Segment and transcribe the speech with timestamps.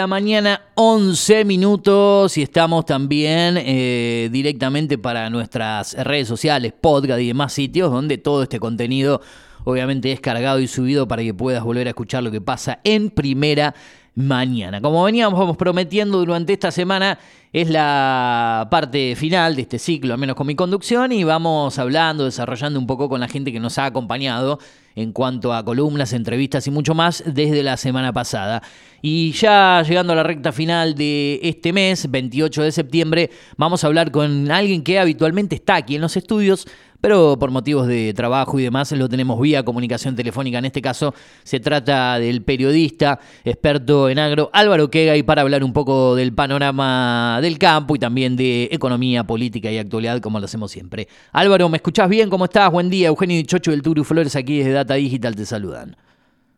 [0.00, 7.26] la mañana, 11 minutos y estamos también eh, directamente para nuestras redes sociales, podcast y
[7.26, 9.20] demás sitios donde todo este contenido
[9.64, 13.10] obviamente es cargado y subido para que puedas volver a escuchar lo que pasa en
[13.10, 13.74] primera
[14.14, 14.80] mañana.
[14.80, 17.18] Como veníamos prometiendo durante esta semana,
[17.52, 22.24] es la parte final de este ciclo, al menos con mi conducción, y vamos hablando,
[22.24, 24.58] desarrollando un poco con la gente que nos ha acompañado
[24.94, 28.62] en cuanto a columnas, entrevistas y mucho más desde la semana pasada.
[29.02, 33.86] Y ya llegando a la recta final de este mes, 28 de septiembre, vamos a
[33.86, 36.66] hablar con alguien que habitualmente está aquí en los estudios,
[37.00, 40.58] pero por motivos de trabajo y demás lo tenemos vía comunicación telefónica.
[40.58, 45.64] En este caso se trata del periodista experto en agro Álvaro Quega y para hablar
[45.64, 50.44] un poco del panorama del campo y también de economía, política y actualidad como lo
[50.44, 51.08] hacemos siempre.
[51.32, 52.30] Álvaro, ¿me escuchás bien?
[52.30, 52.70] ¿Cómo estás?
[52.70, 53.08] Buen día.
[53.08, 55.96] Eugenio Chocho del Turu Flores aquí desde Data Digital te saludan.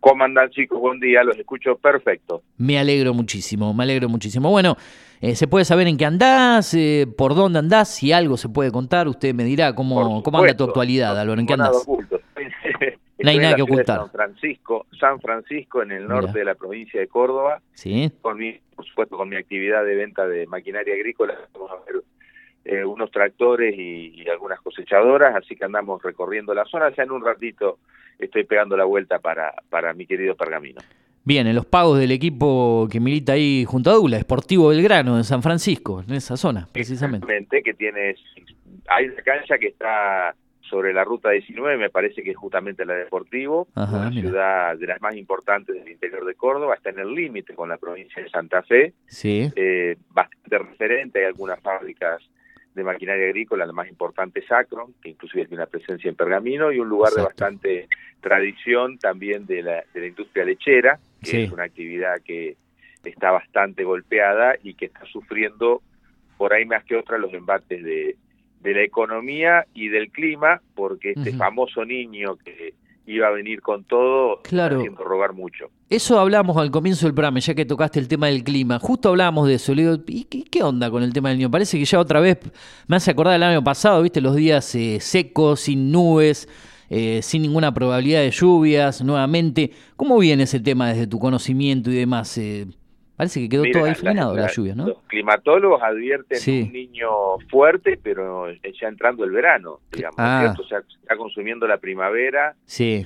[0.02, 0.80] ¿Cómo andan chicos?
[0.80, 2.42] Buen día, los escucho perfecto.
[2.58, 4.50] Me alegro muchísimo, me alegro muchísimo.
[4.50, 4.76] Bueno,
[5.20, 6.74] eh, ¿se puede saber en qué andás?
[6.74, 7.88] Eh, ¿Por dónde andás?
[7.94, 11.46] Si algo se puede contar, usted me dirá cómo, cómo anda tu actualidad, Álvaro, ¿en
[11.46, 11.86] qué andás?
[11.86, 13.98] no hay nada que ocultar.
[13.98, 17.62] San Francisco, San Francisco, en el norte de la provincia de Córdoba.
[17.74, 18.10] Sí.
[18.22, 21.38] Con mi, por supuesto, con mi actividad de venta de maquinaria agrícola.
[21.54, 22.02] Vamos a ver
[22.64, 26.94] eh, unos tractores y, algunas cosechadoras, así que andamos recorriendo la zona.
[26.96, 27.78] Ya en un ratito
[28.18, 30.80] estoy pegando la vuelta para, para mi querido Pergamino.
[31.24, 35.24] Bien, en los pagos del equipo que milita ahí junto a Dula, Esportivo Belgrano, en
[35.24, 37.24] San Francisco, en esa zona, precisamente.
[37.24, 38.16] Exactamente, que tiene,
[38.88, 40.34] hay una cancha que está
[40.72, 45.00] sobre la ruta 19, me parece que es justamente la Deportivo, una ciudad de las
[45.00, 48.62] más importantes del interior de Córdoba, está en el límite con la provincia de Santa
[48.62, 49.52] Fe, sí.
[49.54, 52.22] eh, bastante referente, hay algunas fábricas
[52.74, 56.72] de maquinaria agrícola, la más importante es Acron, que inclusive tiene una presencia en Pergamino,
[56.72, 57.88] y un lugar de bastante
[58.20, 62.56] tradición también de la, de la industria lechera, que es una actividad que
[63.04, 65.82] está bastante golpeada y que está sufriendo
[66.38, 68.16] por ahí más que otra los embates de,
[68.60, 72.74] de la economía y del clima, porque este famoso niño que
[73.06, 74.78] iba a venir con todo, claro.
[74.78, 75.66] haciendo rogar mucho.
[75.90, 78.78] Eso hablamos al comienzo del programa, ya que tocaste el tema del clima.
[78.78, 79.74] Justo hablábamos de eso.
[79.74, 81.50] Le digo, ¿y qué, onda con el tema del niño?
[81.50, 82.38] Parece que ya otra vez
[82.86, 84.20] me hace acordar del año pasado, ¿viste?
[84.20, 86.48] Los días eh, secos, sin nubes,
[86.88, 89.72] eh, sin ninguna probabilidad de lluvias, nuevamente.
[89.96, 92.38] ¿Cómo viene ese tema desde tu conocimiento y demás?
[92.38, 92.66] Eh,
[93.22, 94.88] Parece que quedó todo ahí frenado la, lluvia, ¿no?
[94.88, 97.08] Los climatólogos advierten un niño
[97.48, 100.52] fuerte, pero ya entrando el verano, digamos, ah.
[100.58, 102.56] O sea, está consumiendo la primavera,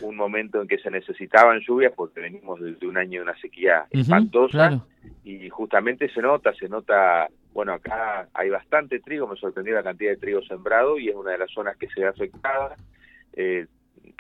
[0.00, 3.84] un momento en que se necesitaban lluvias porque venimos desde un año de una sequía
[3.90, 4.82] espantosa
[5.22, 10.12] y justamente se nota, se nota, bueno, acá hay bastante trigo, me sorprendió la cantidad
[10.12, 12.74] de trigo sembrado y es una de las zonas que se ve afectada.
[13.34, 13.66] Eh,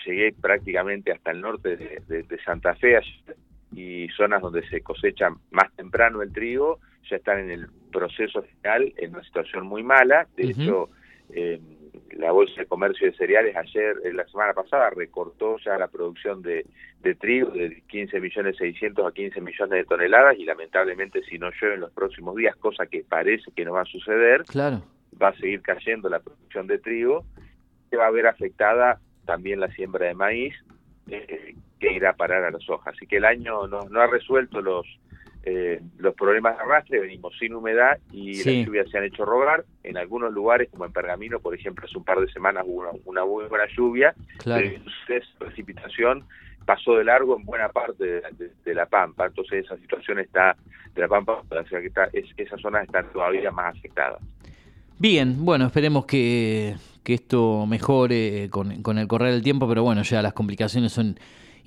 [0.04, 3.36] llegué prácticamente hasta el norte de, de Santa Fe ayer
[3.72, 8.92] y zonas donde se cosecha más temprano el trigo ya están en el proceso final
[8.96, 10.26] en una situación muy mala.
[10.36, 10.90] De hecho,
[11.30, 11.60] eh,
[12.16, 16.42] la Bolsa de Comercio de Cereales ayer, eh, la semana pasada, recortó ya la producción
[16.42, 16.66] de,
[17.20, 21.76] trigo de 15 millones 600 a 15 millones de toneladas y lamentablemente si no llueve
[21.76, 24.82] en los próximos días, cosa que parece que no va a suceder, claro.
[25.20, 27.24] va a seguir cayendo la producción de trigo,
[27.90, 30.54] que va a ver afectada también la siembra de maíz,
[31.08, 32.94] eh, que irá a parar a las hojas.
[32.94, 34.86] Así que el año no, no ha resuelto los
[35.48, 39.64] eh, los problemas de arrastre, venimos sin humedad y las lluvias se han hecho rogar.
[39.84, 43.24] En algunos lugares, como en Pergamino, por ejemplo, hace un par de semanas hubo una,
[43.24, 44.68] muy buena lluvia, claro.
[45.06, 46.24] pero precipitación
[46.64, 48.22] pasó de largo en buena parte
[48.64, 50.56] de, la Pampa, entonces esa situación está,
[50.96, 54.20] de la Pampa, o sea que está, es, esas zonas están todavía más afectadas.
[54.98, 56.74] Bien, bueno, esperemos que,
[57.04, 61.16] que esto mejore con, con el correr del tiempo, pero bueno, ya las complicaciones son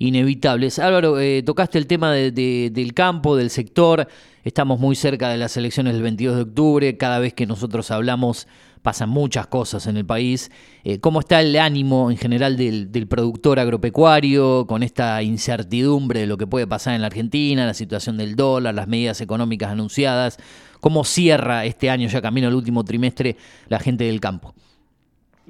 [0.00, 0.78] inevitables.
[0.78, 4.08] Álvaro, eh, tocaste el tema del campo, del sector,
[4.42, 8.48] estamos muy cerca de las elecciones del 22 de octubre, cada vez que nosotros hablamos
[8.80, 10.50] pasan muchas cosas en el país.
[10.84, 16.38] Eh, ¿Cómo está el ánimo en general del, productor agropecuario con esta incertidumbre de lo
[16.38, 20.38] que puede pasar en la Argentina, la situación del dólar, las medidas económicas anunciadas?
[20.80, 23.36] ¿Cómo cierra este año, ya camino al último trimestre,
[23.68, 24.54] la gente del campo?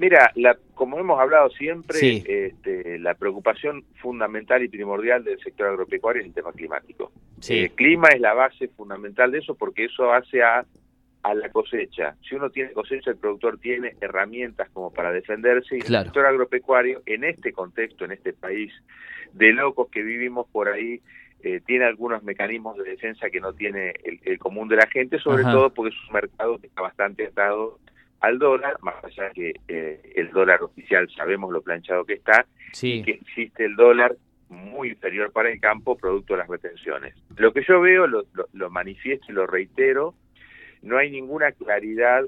[0.01, 6.23] Mira, la, como hemos hablado siempre, este, la preocupación fundamental y primordial del sector agropecuario
[6.23, 7.11] es el tema climático.
[7.47, 10.65] El clima es la base fundamental de eso porque eso hace a,
[11.21, 12.15] a la cosecha.
[12.27, 17.03] Si uno tiene cosecha, el productor tiene herramientas como para defenderse y el sector agropecuario,
[17.05, 18.73] en este contexto, en este país
[19.33, 20.99] de locos que vivimos por ahí,
[21.43, 25.43] eh, tiene algunos mecanismos de defensa que no tiene el, común de la gente, sobre
[25.43, 27.77] todo porque es un mercado que está bastante atado
[28.21, 32.45] al dólar, más allá que eh, el dólar oficial sabemos lo planchado que está,
[32.81, 34.15] y que existe el dólar
[34.47, 37.15] muy inferior para el campo producto de las retenciones.
[37.37, 38.23] Lo que yo veo, lo,
[38.53, 40.13] lo, manifiesto y lo reitero,
[40.81, 42.25] no hay ninguna claridad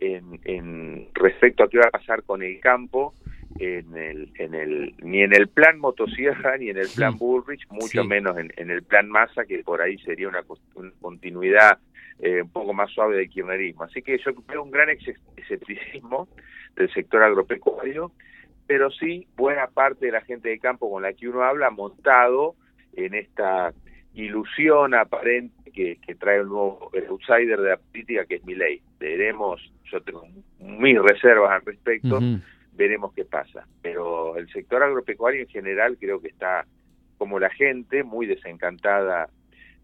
[0.00, 3.14] en, respecto a qué va a pasar con el campo
[3.58, 8.04] en el, en el, ni en el plan motosierra ni en el plan Bullrich, mucho
[8.04, 10.42] menos en, el plan Massa, que por ahí sería una,
[11.00, 11.78] continuidad
[12.20, 13.84] eh, un poco más suave del kirchnerismo.
[13.84, 16.28] Así que yo veo un gran escepticismo
[16.74, 18.12] del sector agropecuario
[18.68, 22.54] pero sí buena parte de la gente de campo con la que uno habla montado
[22.94, 23.72] en esta
[24.14, 28.82] ilusión aparente que, trae el nuevo outsider de la política que es mi ley.
[29.00, 29.60] Veremos,
[29.90, 30.26] yo tengo
[30.60, 32.18] mis reservas al respecto,
[32.72, 33.66] veremos qué pasa.
[33.80, 36.66] Pero el sector agropecuario en general creo que está
[37.16, 39.30] como la gente muy desencantada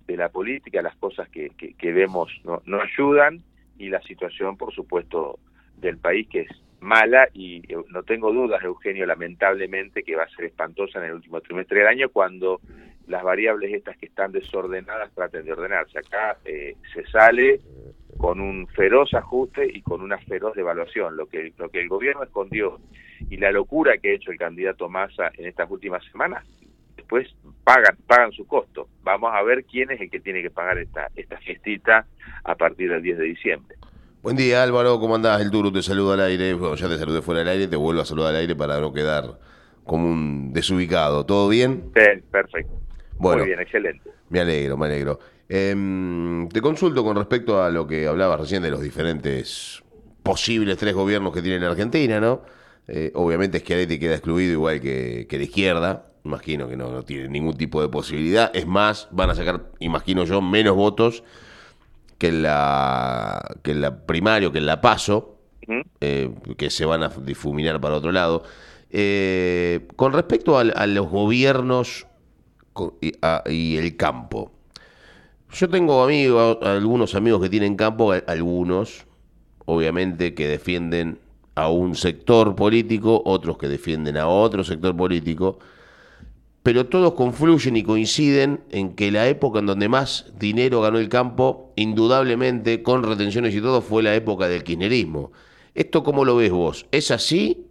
[0.06, 3.42] de la política, las cosas que, que, vemos no, no ayudan
[3.78, 5.38] y la situación, por supuesto,
[5.76, 10.28] del país que es mala y eh, no tengo dudas, Eugenio, lamentablemente, que va a
[10.28, 12.60] ser espantosa en el último trimestre del año cuando
[13.06, 15.98] las variables estas que están desordenadas traten de ordenarse.
[15.98, 17.60] Acá eh, se sale
[18.18, 21.16] con un feroz ajuste y con una feroz devaluación.
[21.16, 22.80] Lo que, lo que el gobierno escondió
[23.28, 26.46] y la locura que ha hecho el candidato Massa en estas últimas semanas,
[27.14, 28.88] después pagan, pagan su costo.
[29.02, 32.06] Vamos a ver quién es el que tiene que pagar esta, esta fiestita
[32.44, 33.76] a partir del 10 de diciembre.
[34.22, 35.40] Buen día Álvaro, ¿cómo andás?
[35.40, 38.00] El Turu te saluda al aire, bueno, ya te saludé fuera del aire, te vuelvo
[38.00, 39.38] a saludar al aire para no quedar
[39.84, 41.26] como un desubicado.
[41.26, 41.90] ¿Todo bien?
[41.92, 42.72] perfecto.
[43.16, 44.10] Bueno, Muy bien, excelente.
[44.30, 45.18] Me alegro, me alegro.
[45.48, 49.82] Em, te consulto con respecto a lo que hablabas recién de los diferentes
[50.22, 52.42] posibles tres gobiernos que tiene Argentina, ¿no?
[52.86, 57.28] Eh, obviamente Schiaretti queda excluido igual que, que la izquierda, imagino que no, no tiene
[57.28, 58.50] ningún tipo de posibilidad.
[58.54, 61.22] Es más, van a sacar, imagino yo, menos votos
[62.18, 65.38] que la, que la primario, que la paso,
[66.00, 68.42] eh, que se van a difuminar para otro lado.
[68.90, 72.06] Eh, con respecto a, los gobiernos
[73.00, 74.52] y, el campo,
[75.52, 79.06] yo tengo amigos, algunos amigos que tienen campo, algunos,
[79.66, 81.18] obviamente, que defienden
[81.54, 85.58] a un sector político, otros que defienden a otro sector político
[86.64, 91.10] pero todos confluyen y coinciden en que la época en donde más dinero ganó el
[91.10, 95.30] campo, indudablemente, con retenciones y todo, fue la época del kirchnerismo.
[95.74, 96.86] ¿Esto cómo lo ves vos?
[96.90, 97.66] ¿Es así?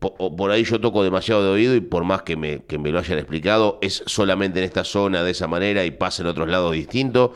[0.00, 2.90] O por ahí yo toco demasiado de oído y por más que me, que me
[2.90, 6.48] lo hayan explicado, es solamente en esta zona de esa manera y pasa en otros
[6.48, 7.30] lados distintos.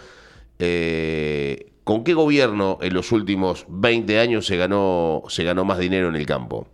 [0.59, 6.09] Eh, ¿Con qué gobierno en los últimos 20 años se ganó, se ganó más dinero
[6.09, 6.69] en el campo?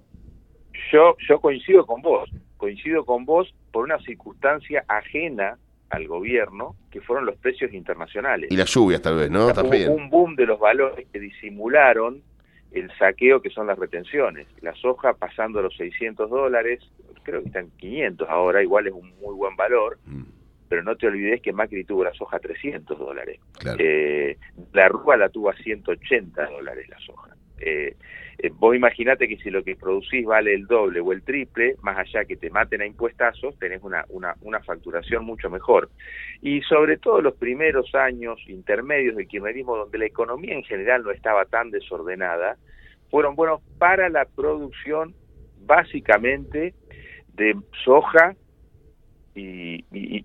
[0.92, 5.56] Yo, yo coincido con vos coincido con vos por una circunstancia ajena
[5.88, 8.50] al gobierno, que fueron los precios internacionales.
[8.50, 9.46] Y las lluvias tal vez, ¿no?
[9.46, 12.20] Hubo un boom de los valores que disimularon
[12.73, 14.46] el saqueo que son las retenciones.
[14.61, 16.80] La soja pasando los 600 dólares,
[17.23, 20.23] creo que están 500 ahora, igual es un muy buen valor, mm.
[20.68, 23.40] Pero no te olvides que Macri tuvo la soja a 300 dólares.
[23.78, 24.37] Eh,
[24.73, 27.37] la Rúa la tuvo a 180 dólares la soja.
[27.58, 27.96] Eh,
[28.38, 31.96] eh, vos imaginate que si lo que producís vale el doble o el triple, más
[31.99, 35.90] allá que te maten a impuestazos, tenés una, una, una facturación mucho mejor.
[36.42, 41.12] Y sobre todo los primeros años intermedios del kirchnerismo, donde la economía en general no
[41.12, 42.56] estaba tan desordenada,
[43.11, 45.14] fueron buenos para la producción
[45.64, 46.75] básicamente
[47.35, 48.35] de soja
[49.37, 50.25] y,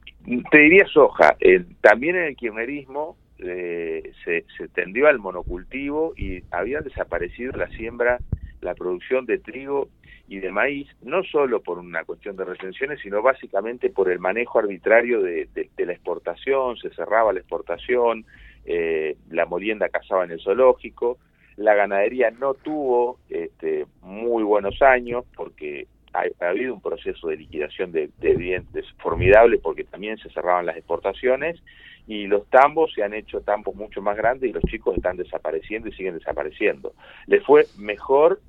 [0.49, 1.35] te diría soja.
[1.81, 8.19] también en el kirchnerismo eh, se, se, tendió al monocultivo y había desaparecido la siembra,
[8.61, 9.89] la producción de trigo
[10.31, 14.59] y de maíz, no solo por una cuestión de retenciones, sino básicamente por el manejo
[14.59, 18.25] arbitrario de, la exportación, se cerraba la exportación,
[18.63, 21.17] eh, la molienda cazaba en el zoológico,
[21.57, 27.91] la ganadería no tuvo este, muy buenos años porque ha, habido un proceso de liquidación
[27.91, 31.61] de, dientes formidable porque también se cerraban las exportaciones
[32.07, 35.87] y los tambos se han hecho tambos mucho más grandes y los chicos están desapareciendo
[35.87, 36.93] y siguen desapareciendo.
[37.27, 38.41] Le fue mejor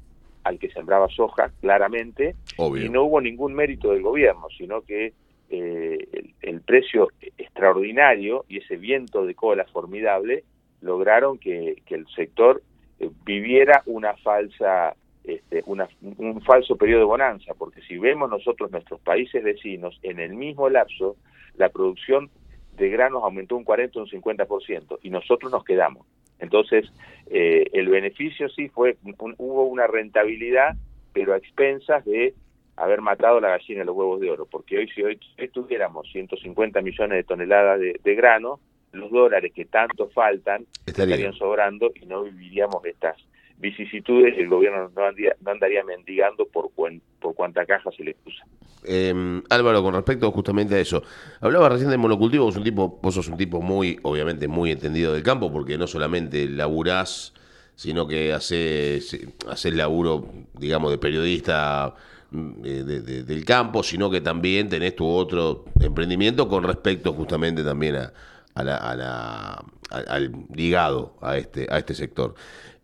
[0.44, 5.12] al que sembraba soja, claramente, y no hubo ningún mérito del gobierno, sino que
[5.50, 6.08] eh,
[6.40, 10.44] el, precio extraordinario y ese viento de cola formidable
[10.80, 12.62] lograron que, el sector
[12.98, 19.00] eh, viviera una falsa este, un falso periodo de bonanza, porque si vemos nosotros nuestros
[19.00, 21.16] países vecinos, en el mismo lapso,
[21.56, 22.30] la producción
[22.76, 26.06] de granos aumentó un 40 o un 50% y nosotros nos quedamos.
[26.38, 26.92] Entonces,
[27.30, 28.96] eh, el beneficio sí fue,
[29.38, 30.74] hubo una rentabilidad,
[31.12, 32.34] pero a expensas de
[32.76, 35.18] haber matado la gallina y los huevos de oro, porque hoy si hoy
[35.52, 38.58] tuviéramos 150 millones de toneladas de, grano,
[38.92, 43.16] los dólares que tanto faltan estarían sobrando y no viviríamos estas
[43.58, 48.44] vicisitudes el gobierno no andaría, mendigando por, por cuánta caja se le usa.
[48.84, 51.02] Em, Álvaro, con respecto justamente a eso,
[51.40, 55.12] hablaba recién del monocultivo, vos, un tipo, vos sos un tipo muy, obviamente, muy entendido
[55.12, 57.32] del campo, porque no solamente laburás,
[57.76, 59.18] sino que haces,
[59.48, 61.94] haces laburo, digamos, de periodista
[62.32, 68.12] mm, del campo, sino que también tenés tu otro emprendimiento con respecto justamente también a,
[68.54, 72.34] la, al ligado a este, a este sector.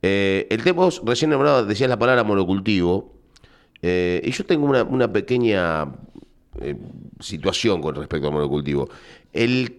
[0.02, 3.12] Eh, el tema, vos recién nombrado, decías la palabra monocultivo,
[3.82, 5.92] eh, y yo tengo una, pequeña
[6.60, 6.76] eh,
[7.20, 8.88] situación con respecto al monocultivo.
[9.32, 9.78] El,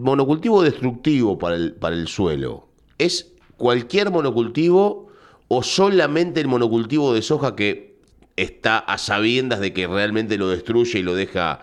[0.00, 5.08] monocultivo destructivo para el, para el suelo, ¿es cualquier monocultivo
[5.48, 7.96] o solamente el monocultivo de soja que
[8.36, 11.60] está a sabiendas de que realmente lo destruye y lo deja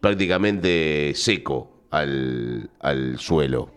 [0.00, 3.70] prácticamente seco al, al suelo?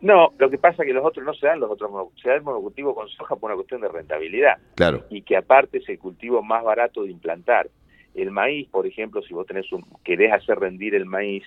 [0.00, 1.90] No, lo que pasa es que los otros no se dan, los otros
[2.22, 4.58] se da el monocultivo con soja por una cuestión de rentabilidad.
[4.76, 5.04] Claro.
[5.10, 7.68] Y que aparte es el cultivo más barato de implantar.
[8.14, 11.44] El maíz, por ejemplo, si vos tenés un, querés hacer rendir el maíz,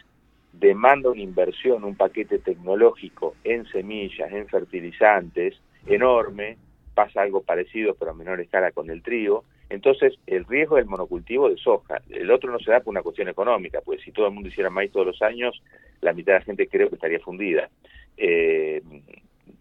[0.51, 6.57] demanda una inversión, un paquete tecnológico en semillas, en fertilizantes, enorme,
[6.93, 11.49] pasa algo parecido pero a menor escala con el trigo, entonces el riesgo del monocultivo
[11.49, 14.33] de soja, el otro no se da por una cuestión económica, pues si todo el
[14.33, 15.63] mundo hiciera maíz todos los años,
[16.01, 17.69] la mitad de la gente creo que estaría fundida.
[18.17, 18.81] Eh,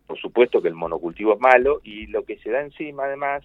[0.09, 3.45] por supuesto que el monocultivo es malo y lo que se da encima además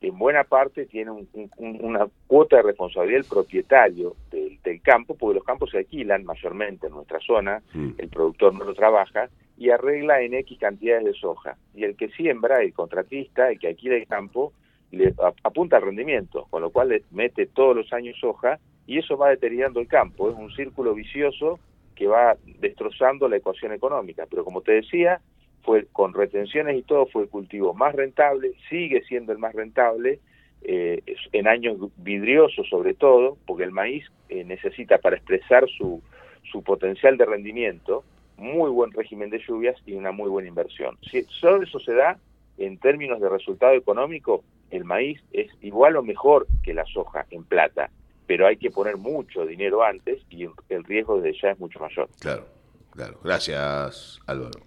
[0.00, 1.12] en buena parte tiene
[1.58, 6.92] una cuota de responsabilidad el propietario del, campo, porque los campos se alquilan mayormente en
[6.92, 7.90] nuestra zona, mm.
[7.96, 11.56] el productor no lo trabaja y arregla en X cantidades de soja.
[11.74, 14.52] Y el que siembra, el contratista, el que alquila el campo,
[14.94, 19.16] le apunta al rendimiento, con lo cual le mete todos los años soja y eso
[19.16, 20.30] va deteriorando el campo.
[20.30, 21.58] Es un círculo vicioso
[21.94, 24.26] que va destrozando la ecuación económica.
[24.28, 25.20] Pero como te decía,
[25.62, 30.20] fue con retenciones y todo fue el cultivo más rentable, sigue siendo el más rentable,
[30.62, 36.02] eh, en años vidriosos sobre todo, porque el maíz eh, necesita para expresar su,
[36.50, 38.02] su potencial de rendimiento,
[38.36, 40.96] muy buen régimen de lluvias y una muy buena inversión.
[41.10, 42.18] Si solo eso se da,
[42.56, 44.42] en términos de resultado económico,
[44.76, 47.90] el maíz es igual o mejor que la soja en plata
[48.26, 52.08] pero hay que poner mucho dinero antes y el riesgo desde ya es mucho mayor.
[52.18, 52.46] Claro,
[52.90, 53.18] claro.
[53.22, 54.60] Gracias, Álvaro.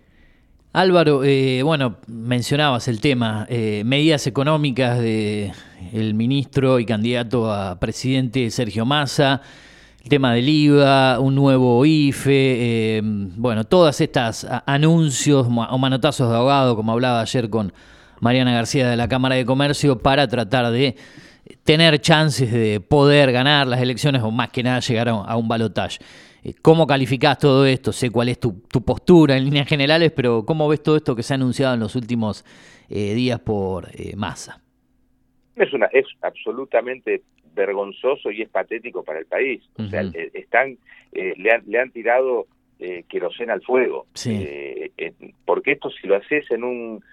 [0.73, 5.51] Álvaro, eh, bueno, mencionabas el tema, eh, medidas económicas de
[5.91, 9.41] el ministro y candidato a presidente Sergio Massa,
[10.03, 16.35] el tema del IVA, un nuevo IFE, eh, bueno, todas estas anuncios o manotazos de
[16.35, 17.73] ahogado, como hablaba ayer con
[18.21, 20.95] Mariana García de la Cámara de Comercio, para tratar de
[21.63, 25.99] tener chances de poder ganar las elecciones o más que nada llegar a, un balotaje.
[26.43, 27.91] Eh, ¿Cómo calificás todo esto?
[27.91, 31.33] Sé cuál es tu, postura en líneas generales, pero ¿cómo ves todo esto que se
[31.33, 32.45] ha anunciado en los últimos
[32.89, 34.61] eh, días por eh, Massa?
[35.55, 37.23] Es, una, es absolutamente
[37.55, 39.63] vergonzoso y es patético para el país.
[39.77, 40.01] O sea,
[40.33, 40.77] están,
[41.11, 42.45] le, han, le han tirado
[43.09, 44.05] querosena al fuego.
[45.45, 47.03] porque esto si lo haces en un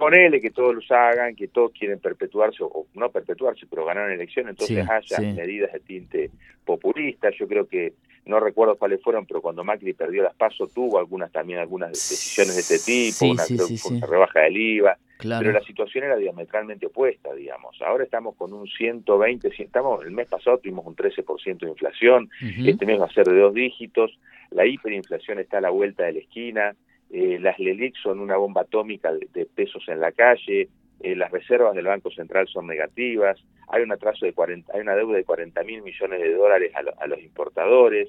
[0.00, 4.14] ponele que todos los hagan, que todos quieren perpetuarse, o no perpetuarse, pero ganar una
[4.14, 6.30] elección, entonces haya medidas de tinte
[6.64, 7.28] populista.
[7.38, 7.92] Yo creo que,
[8.24, 12.54] no recuerdo cuáles fueron, pero cuando Macri perdió las pasos tuvo algunas también algunas decisiones
[12.54, 17.76] de este tipo, una, rebaja del IVA, pero la situación era diametralmente opuesta, digamos.
[17.82, 22.30] Ahora estamos con un 120, estamos, el mes pasado tuvimos un 13% de inflación,
[22.64, 24.18] este mes va a ser de dos dígitos,
[24.50, 26.74] la hiperinflación está a la vuelta de la esquina,
[27.12, 30.68] eh, las LELIC son una bomba atómica de, pesos en la calle,
[31.00, 34.94] eh, las reservas del Banco Central son negativas, hay un atraso de 40, hay una
[34.94, 38.08] deuda de 40 mil millones de dólares a, los importadores,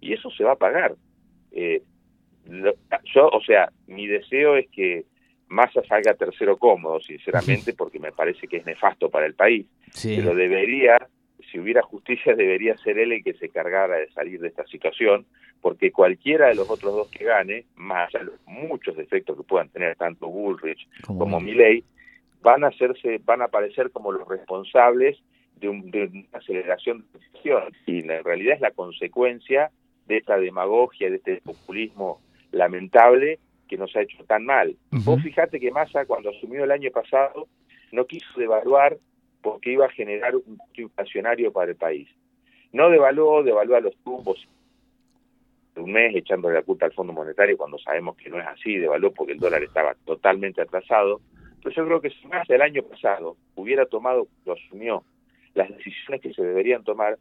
[0.00, 0.94] y eso se va a pagar.
[1.52, 1.82] Eh,
[3.14, 5.04] yo, o sea, mi deseo es que
[5.48, 9.66] Massa salga tercero cómodo, sinceramente, porque me parece que es nefasto para el país,
[10.02, 10.98] pero debería
[11.52, 15.26] si hubiera justicia debería ser él el que se cargara de salir de esta situación,
[15.60, 19.44] porque cualquiera de los otros dos que gane, más allá de los muchos defectos que
[19.44, 21.84] puedan tener tanto Bullrich como, Milley,
[22.40, 25.22] van a hacerse, van a aparecer como los responsables
[25.56, 25.88] de, una
[26.32, 29.70] aceleración de decisión y en realidad es la consecuencia
[30.06, 34.76] de esta demagogia, de este populismo lamentable que nos ha hecho tan mal.
[34.90, 37.46] Vos fijate que Massa cuando asumió el año pasado
[37.92, 38.98] no quiso devaluar
[39.42, 42.08] porque iba a generar un inflacionario para el país.
[42.72, 44.48] No devaluó, devaluó a los tumbos
[45.76, 49.12] un mes echándole la culpa al Fondo Monetario cuando sabemos que no es así, devaluó
[49.12, 51.20] porque el dólar estaba totalmente atrasado.
[51.62, 55.04] Pero yo creo que si más el año pasado hubiera tomado, lo asumió,
[55.54, 57.18] las decisiones que se deberían tomar,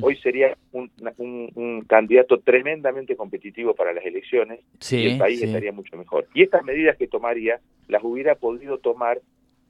[0.00, 4.60] hoy sería un, candidato tremendamente competitivo para las elecciones
[4.90, 6.26] y el país estaría mucho mejor.
[6.34, 9.20] Y estas medidas que tomaría las hubiera podido tomar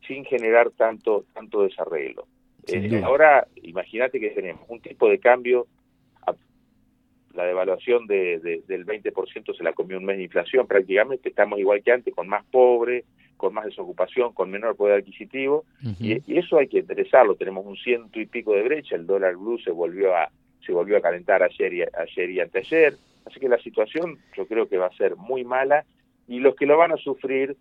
[0.07, 2.27] sin generar tanto, tanto desarreglo.
[2.67, 5.67] Eh, ahora, imagínate que tenemos un tipo de cambio,
[7.35, 11.83] la devaluación de, del 20% se la comió un mes de inflación, prácticamente estamos igual
[11.83, 13.05] que antes, con más pobres,
[13.37, 15.65] con más desocupación, con menor poder adquisitivo,
[15.99, 19.59] y, eso hay que interesarlo, tenemos un ciento y pico de brecha, el dólar blue
[19.59, 20.31] se volvió a
[20.65, 22.95] se volvió a calentar ayer y, ayer y anteayer,
[23.27, 25.85] así que la situación yo creo que va a ser muy mala,
[26.29, 27.57] y los que lo van a sufrir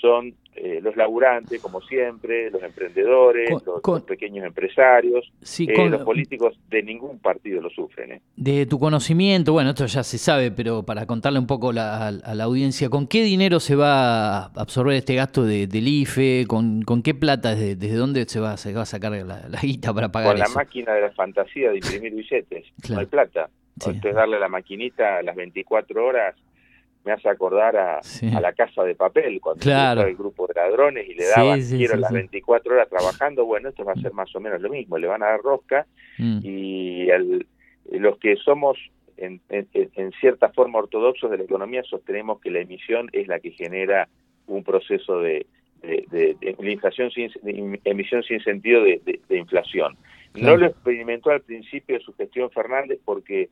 [0.00, 6.82] son eh, los laburantes, como siempre, los emprendedores, los, pequeños empresarios, eh, los políticos de
[6.82, 8.12] ningún partido lo sufren.
[8.12, 8.20] ¿eh?
[8.36, 12.44] De tu conocimiento, bueno, esto ya se sabe, pero para contarle un poco a la
[12.44, 16.44] audiencia, ¿con qué dinero se va a absorber este gasto de, del IFE?
[16.46, 17.54] ¿Con, con qué plata?
[17.54, 20.92] ¿Desde, dónde se va, se va a sacar la, guita para pagar Con la máquina
[20.92, 23.48] de la fantasía de imprimir billetes, no hay plata.
[23.74, 26.36] Entonces darle la maquinita a las 24 horas
[27.04, 28.00] me hace acordar a,
[28.40, 30.02] la casa de papel, cuando claro.
[30.02, 33.92] el grupo de ladrones y le daban quiero las 24 horas trabajando, bueno, esto va
[33.92, 35.86] a ser más o menos lo mismo, le van a dar rosca
[36.18, 36.40] mm.
[36.42, 37.08] y
[37.90, 38.78] los que somos
[39.16, 43.52] en, en, cierta forma ortodoxos de la economía sostenemos que la emisión es la que
[43.52, 44.08] genera
[44.46, 45.46] un proceso de,
[45.82, 47.30] de, inflación sin,
[47.84, 49.96] emisión sin sentido de, inflación.
[50.34, 53.50] No lo experimentó al principio de su gestión Fernández porque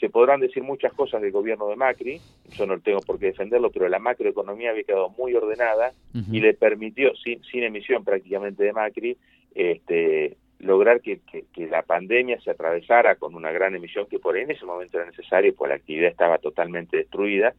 [0.00, 2.20] se podrán decir muchas cosas del gobierno de Macri,
[2.52, 5.92] yo no tengo por qué defenderlo, pero la macroeconomía había quedado muy ordenada
[6.32, 9.18] y le permitió, sin, sin emisión prácticamente de Macri,
[9.54, 11.20] este, lograr que,
[11.56, 15.06] la pandemia se atravesara con una gran emisión que por ahí en ese momento era
[15.06, 17.54] necesario, pues la actividad estaba totalmente destruida,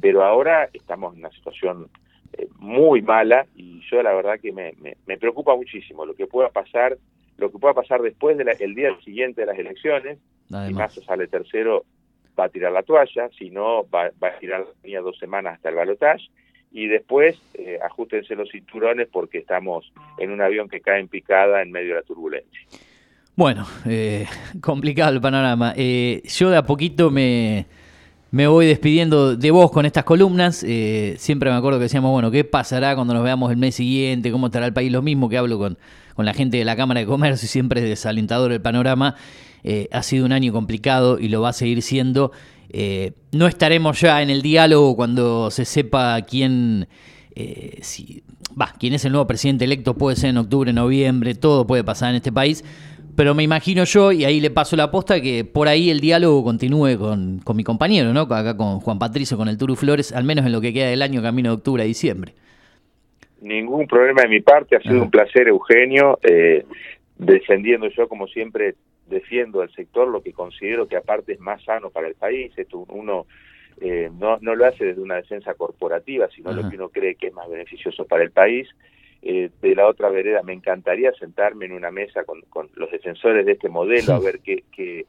[0.00, 1.88] pero ahora estamos en una situación
[2.34, 4.74] eh, muy mala y yo la verdad que me,
[5.06, 6.98] me, preocupa muchísimo lo que pueda pasar,
[7.38, 11.84] lo que pueda pasar después del día siguiente de las elecciones, si Massa sale tercero,
[12.38, 15.70] va a tirar la toalla, si no, va, a tirar la línea dos semanas hasta
[15.70, 16.28] el balotaje,
[16.72, 21.62] y después eh, ajustense los cinturones porque estamos en un avión que cae en picada
[21.62, 22.60] en medio de la turbulencia.
[23.36, 24.26] Bueno, eh,
[24.62, 25.74] complicado el panorama.
[25.76, 27.66] Eh, yo de a poquito me,
[28.30, 30.64] me voy despidiendo de vos con estas columnas.
[30.66, 34.32] Eh, siempre me acuerdo que decíamos, bueno, ¿qué pasará cuando nos veamos el mes siguiente?
[34.32, 34.90] ¿Cómo estará el país?
[34.90, 35.78] Lo mismo que hablo con,
[36.14, 39.16] con la gente de la Cámara de Comercio y siempre es desalentador el panorama.
[39.64, 42.30] Eh, ha sido un año complicado y lo va a seguir siendo.
[42.70, 46.86] Eh, no estaremos ya en el diálogo cuando se sepa quién,
[47.34, 48.22] eh, si,
[48.78, 52.16] quién es el nuevo presidente electo, puede ser en octubre, noviembre, todo puede pasar en
[52.16, 52.64] este país.
[53.16, 56.44] Pero me imagino yo, y ahí le paso la aposta, que por ahí el diálogo
[56.44, 58.20] continúe con, mi compañero, ¿no?
[58.20, 61.00] Acá con Juan Patricio, con el Turu Flores, al menos en lo que queda del
[61.00, 62.34] año, camino de octubre a diciembre.
[63.40, 66.18] Ningún problema de mi parte, ha sido un placer, Eugenio,
[67.16, 68.74] defendiendo yo, como siempre,
[69.06, 72.52] defiendo el sector, lo que considero que aparte es más sano para el país.
[72.56, 73.26] Esto uno
[73.80, 77.28] eh, no, no lo hace desde una defensa corporativa, sino lo que uno cree que
[77.28, 78.68] es más beneficioso para el país.
[79.22, 83.44] Eh, de la otra vereda, me encantaría sentarme en una mesa con, con los defensores
[83.44, 85.06] de este modelo a ver qué, qué,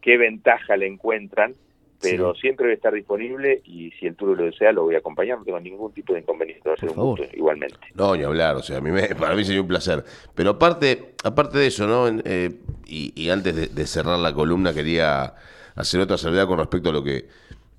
[0.00, 1.54] qué ventaja le encuentran
[2.00, 4.98] pero siempre voy a estar disponible y si el Turo lo desea lo voy a
[4.98, 7.76] acompañar, no tengo ningún tipo de inconveniente, va a ser un gusto igualmente.
[7.94, 10.04] No, ni hablar, o sea, a mí me, para mí sería un placer.
[10.34, 12.20] Pero aparte, aparte de eso, ¿no?
[12.24, 12.50] Eh,
[12.86, 15.34] y, antes de, cerrar la columna quería
[15.76, 17.28] hacer otra salvedad con respecto a lo que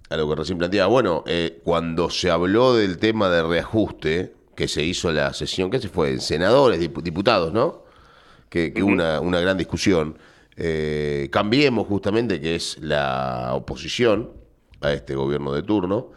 [0.10, 0.88] a lo que recién planteaba.
[0.88, 5.79] Bueno, eh, cuando se habló del tema de reajuste, que se hizo la sesión, ¿qué
[5.79, 6.19] se fue?
[6.19, 7.84] Senadores, diputados, ¿no?
[8.49, 10.17] Que, hubo una, una gran discusión.
[10.63, 14.30] Eh, cambiemos justamente, que es la oposición
[14.80, 16.12] a este gobierno de turno,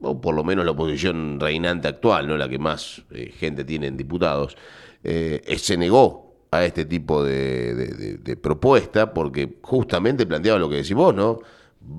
[0.00, 3.88] o por lo menos la oposición reinante actual, no la que más eh, gente tiene
[3.88, 4.56] en diputados,
[5.04, 11.14] eh, se negó a este tipo de, propuesta porque justamente planteaba lo que decís vos,
[11.14, 11.40] ¿no?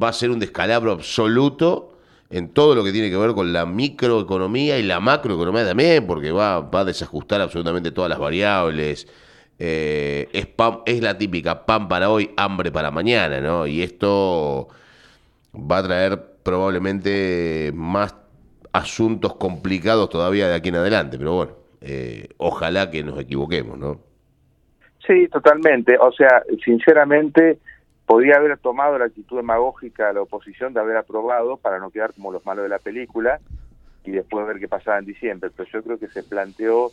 [0.02, 2.00] Va a ser un descalabro absoluto
[2.32, 6.32] en todo lo que tiene que ver con la microeconomía y la macroeconomía también, porque
[6.32, 9.08] va, va a desajustar absolutamente todas las variables,
[9.60, 10.48] eh, es,
[10.86, 13.68] es la típica pan para hoy, hambre para mañana, ¿no?
[13.68, 14.68] Y esto
[15.54, 18.16] va a traer probablemente más
[18.72, 24.00] asuntos complicados todavía de aquí en adelante, pero bueno, eh, ojalá que nos equivoquemos, ¿no?
[25.06, 25.98] Sí, totalmente.
[26.00, 27.60] O sea, sinceramente,
[28.06, 32.14] podría haber tomado la actitud demagógica de la oposición de haber aprobado para no quedar
[32.14, 33.40] como los malos de la película
[34.04, 35.50] y después ver qué pasaba en diciembre.
[35.56, 36.92] Pero yo creo que se planteó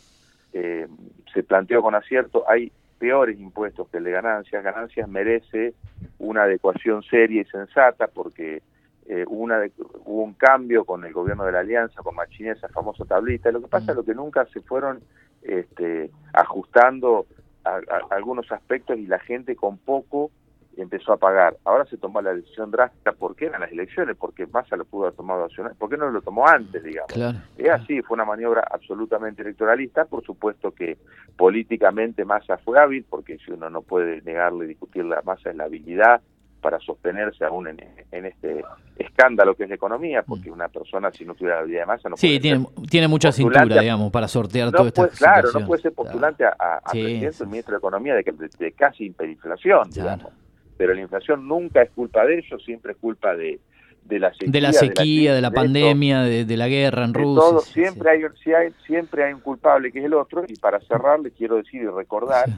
[0.57, 0.87] eh,
[1.33, 4.63] se planteó con acierto, hay peores impuestos que el de ganancias.
[4.63, 5.73] Ganancias merece
[6.17, 8.63] una adecuación seria y sensata porque
[9.05, 9.59] eh, hubo, una
[10.05, 13.51] hubo un cambio con el gobierno de la Alianza, con Machín, esa famosa tablita.
[13.51, 15.01] Lo que pasa es lo que nunca se fueron
[15.41, 17.25] este, ajustando
[17.65, 20.31] a, algunos aspectos y la gente con poco
[20.81, 21.57] empezó a pagar.
[21.63, 25.15] Ahora se tomó la decisión drástica porque eran las elecciones, porque Massa lo pudo haber
[25.15, 27.11] tomado ¿Por qué no lo tomó antes, digamos?
[27.57, 30.05] Es así, fue una maniobra absolutamente electoralista.
[30.05, 30.97] Por supuesto que
[31.37, 35.65] políticamente Massa fue hábil, porque si uno no puede negarle, discutirle a Massa es la
[35.65, 36.21] habilidad
[36.61, 38.63] para sostenerse aún en, este
[38.97, 42.09] escándalo que es la economía, porque una persona si no tuviera la habilidad de masa
[42.09, 45.07] no sí, tiene, tiene mucha cintura, digamos, para sortear todo esto.
[45.15, 49.91] Claro, no puede ser postulante a, presidente del ministro de Economía de, de, casi hiperinflación,
[49.91, 50.33] digamos
[50.77, 53.59] pero la inflación nunca es culpa de ellos, siempre es culpa de,
[54.05, 57.59] de la sequía, de la, sequía, de la, pandemia, de, la guerra en Rusia.
[57.61, 61.31] siempre, Hay, hay, siempre hay un culpable que es el otro, y para cerrar le
[61.31, 62.49] quiero decir y recordar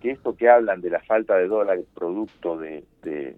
[0.00, 3.36] que esto que hablan de la falta de dólares producto de, de,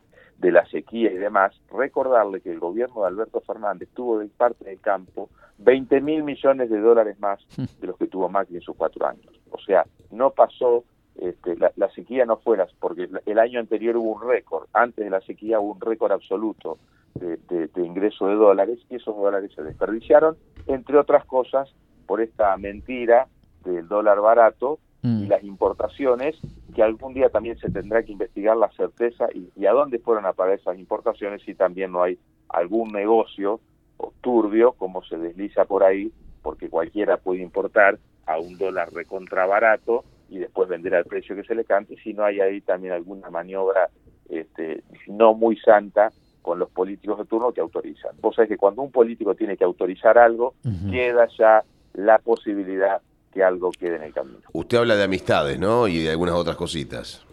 [0.51, 4.81] la sequía y demás, recordarle que el gobierno de Alberto Fernández tuvo de parte del
[4.81, 9.07] campo 20 mil millones de dólares más de los que tuvo Macri en sus cuatro
[9.07, 9.27] años.
[9.51, 10.85] O sea, no pasó
[11.19, 15.21] este, la, sequía no fuera, porque el año anterior hubo un récord, antes de la
[15.21, 16.79] sequía hubo un récord absoluto
[17.15, 21.69] de, ingreso de dólares y esos dólares se desperdiciaron, entre otras cosas,
[22.07, 23.27] por esta mentira
[23.65, 25.29] del dólar barato y mm.
[25.29, 26.37] las importaciones,
[26.75, 30.33] que algún día también se tendrá que investigar la certeza y, a dónde fueron a
[30.33, 33.61] parar esas importaciones si también no hay algún negocio
[33.97, 39.47] o turbio, como se desliza por ahí, porque cualquiera puede importar a un dólar recontra
[39.47, 42.93] barato y después vender al precio que se le cante, si no hay ahí también
[42.93, 43.89] alguna maniobra
[44.29, 46.13] este, no muy santa
[46.43, 48.13] con los políticos de turno que autorizan.
[48.21, 50.55] Vos sabés que cuando un político tiene que autorizar algo,
[50.91, 51.63] queda ya
[51.95, 53.01] la posibilidad
[53.33, 54.41] que algo quede en el camino.
[54.53, 55.89] Usted habla de amistades, ¿no?
[55.89, 57.25] Y de algunas otras cositas.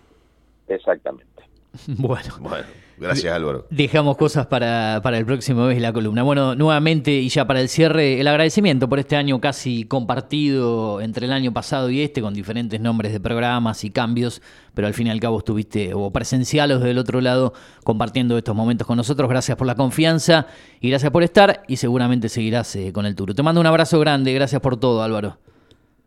[0.67, 1.34] Exactamente.
[1.87, 2.33] Bueno.
[2.39, 2.65] Bueno.
[2.97, 3.67] Gracias, Álvaro.
[3.69, 6.23] Dejamos cosas para, para el próximo mes la columna.
[6.23, 11.25] Bueno, nuevamente y ya para el cierre, el agradecimiento por este año casi compartido entre
[11.25, 14.41] el año pasado y este, con diferentes nombres de programas y cambios,
[14.73, 18.55] pero al fin y al cabo estuviste o presencial o del otro lado compartiendo estos
[18.55, 19.29] momentos con nosotros.
[19.29, 20.47] Gracias por la confianza
[20.79, 23.33] y gracias por estar y seguramente seguirás eh, con el tour.
[23.33, 25.37] Te mando un abrazo grande, gracias por todo, Álvaro.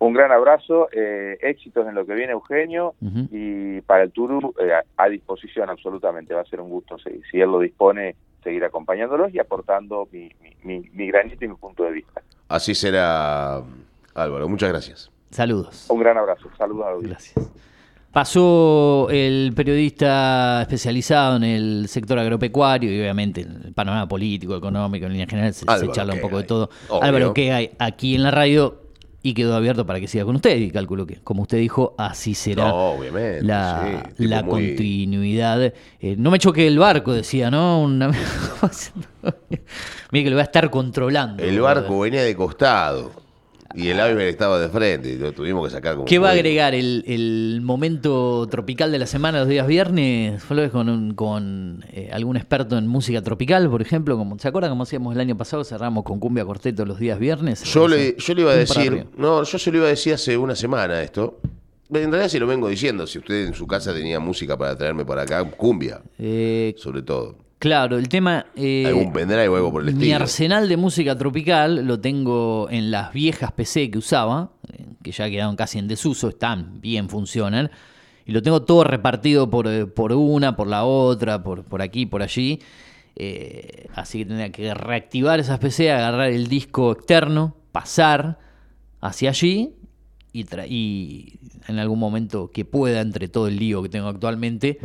[0.00, 2.94] Un gran abrazo, eh, éxitos en lo que viene Eugenio
[3.32, 7.40] y para el Turu eh, a disposición absolutamente, va a ser un gusto si, si
[7.40, 10.30] él lo dispone seguir acompañándolos y aportando mi,
[10.62, 12.22] mi, granito y mi punto de vista.
[12.48, 13.62] Así será
[14.14, 15.10] Álvaro, muchas gracias.
[15.30, 15.86] Saludos.
[15.90, 17.52] Un gran abrazo, saludos a Gracias.
[18.12, 25.06] Pasó el periodista especializado en el sector agropecuario y obviamente en el panorama político, económico,
[25.06, 26.70] en línea general, se, charla un poco de todo.
[27.02, 27.70] Álvaro, ¿qué hay?
[27.78, 28.87] Aquí en la radio
[29.28, 30.56] y quedó abierto para que siga con usted.
[30.56, 32.72] Y calculo que, como usted dijo, así será
[33.42, 35.74] la, la continuidad.
[36.00, 37.82] Eh, no me choque el barco, decía, ¿no?
[37.82, 38.08] Una...
[40.10, 41.42] Mira que lo va a estar controlando.
[41.42, 43.12] El barco venía de costado.
[43.74, 46.06] Y el iceberg estaba de frente y lo tuvimos que sacar como.
[46.06, 46.74] ¿Qué va a agregar?
[46.74, 50.42] ¿El, momento tropical de la semana, los días viernes?
[50.42, 54.16] ¿Fue con, con eh, algún experto en música tropical, por ejemplo?
[54.16, 55.64] Como, ¿Se acuerdan cómo hacíamos el año pasado?
[55.64, 57.62] Cerramos con Cumbia Corteto los días viernes.
[57.64, 59.06] Yo le, yo le iba a decir.
[59.16, 61.40] No, yo se lo iba a decir hace una semana esto.
[61.90, 63.06] En realidad sí lo vengo diciendo.
[63.06, 66.00] Si usted en su casa tenía música para traerme para acá, cumbia.
[66.18, 67.47] Eh, sobre todo.
[67.58, 68.46] Claro, el tema.
[68.54, 70.06] Eh, Algún pendrive o algo por el estilo.
[70.06, 75.10] Mi arsenal de música tropical lo tengo en las viejas PC que usaba, eh, que
[75.10, 77.70] ya quedaron casi en desuso, están bien, funcionan.
[78.24, 82.06] Y lo tengo todo repartido por, eh, por una, por la otra, por, por aquí,
[82.06, 82.60] por allí.
[83.16, 88.38] Eh, así que tendría que reactivar esas PC, agarrar el disco externo, pasar
[89.00, 89.74] hacia allí
[90.32, 94.78] y, y en algún momento que pueda, entre todo el lío que tengo actualmente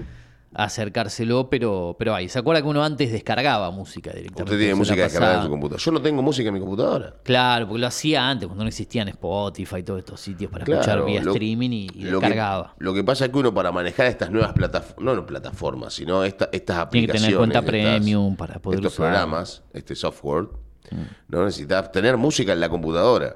[0.55, 2.29] acercárselo, pero, pero ahí.
[2.29, 4.43] ¿Se acuerda que uno antes descargaba música directamente?
[4.43, 5.83] Usted tiene música descargada en su computadora.
[5.83, 7.15] Yo no tengo música en mi computadora.
[7.23, 11.05] Claro, porque lo hacía antes, cuando no existían Spotify y todos estos sitios para escuchar
[11.05, 12.75] vía streaming y, descargaba.
[12.77, 16.47] lo que pasa es que uno para manejar estas nuevas plataformas, no, plataformas, sino estas
[16.49, 16.91] aplicaciones.
[16.91, 20.43] Tiene que tener cuenta premium para poder estos programas, este software,
[20.91, 21.01] mm.
[21.29, 23.35] no necesitas tener música en la computadora.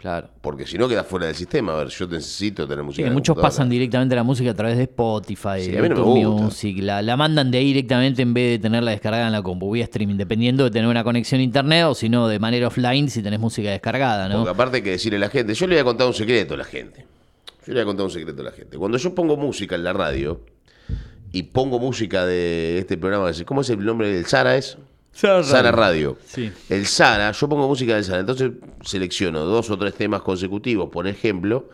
[0.00, 0.30] Claro.
[0.40, 1.72] Porque si no queda fuera del sistema.
[1.72, 3.10] A ver, yo necesito tener música.
[3.10, 6.78] muchos pasan directamente la música a través de Spotify, de Music.
[6.80, 10.16] La, mandan de ahí directamente en vez de tenerla descargada en la compu vía streaming,
[10.16, 13.40] dependiendo de tener una conexión a internet o si no, de manera offline si tenés
[13.40, 14.36] música descargada, ¿no?
[14.36, 16.54] Porque aparte hay que decirle a la gente, yo le voy a contar un secreto
[16.54, 17.04] a la gente.
[17.66, 18.78] Yo le voy a contar un secreto a la gente.
[18.78, 20.40] Cuando yo pongo música en la radio
[21.30, 24.56] y pongo música de este programa, ¿cómo es el nombre del Sara?
[24.56, 24.78] Es?
[25.12, 26.16] Sara Radio.
[26.68, 31.06] El Sara, yo pongo música del Sara, entonces selecciono dos o tres temas consecutivos, por
[31.06, 31.68] ejemplo,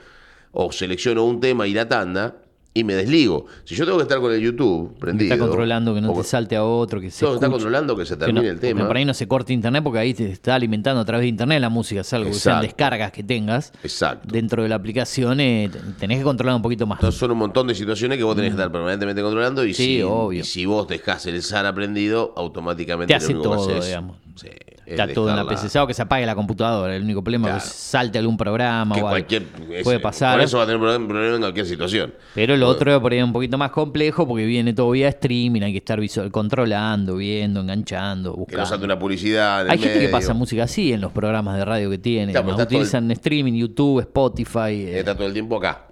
[0.53, 2.37] o selecciono un tema y la tanda,
[2.77, 3.47] y me desligo.
[3.65, 5.33] Si yo tengo que estar con el YouTube prendido.
[5.33, 7.27] Está controlando que no te salte a otro, que se.
[7.27, 8.87] está controlando que se termine el tema.
[8.87, 11.59] Por ahí no se corte internet porque ahí te está alimentando a través de internet
[11.59, 13.73] la música, salvo que sean descargas que tengas.
[13.83, 14.29] Exacto.
[14.31, 16.99] Dentro de la aplicación eh, tenés que controlar un poquito más.
[16.99, 19.97] Entonces son un montón de situaciones que vos tenés que estar permanentemente controlando y, sí,
[19.97, 20.43] si, obvio.
[20.43, 24.26] y si vos dejás el SAR aprendido, automáticamente te hace todo, digamos.
[24.37, 24.49] Sí.
[24.87, 26.95] Está todo en la PC, o que se apague la computadora.
[26.95, 29.45] El único problema es que salte algún programa o cualquier,
[29.83, 30.37] Puede pasar.
[30.37, 32.15] Por eso va a tener problema en cualquier situación.
[32.35, 35.63] Pero lo otro por ahí es un poquito más complejo porque viene todo vía streaming,
[35.63, 38.51] hay que estar visual, controlando, viendo, enganchando, buscando.
[38.51, 39.69] Que no salte una publicidad.
[39.69, 42.37] hay gente que pasa música así en los programas de radio que tienen.
[42.37, 44.87] utilizan streaming, YouTube, Spotify.
[44.89, 45.87] Está todo el tiempo acá.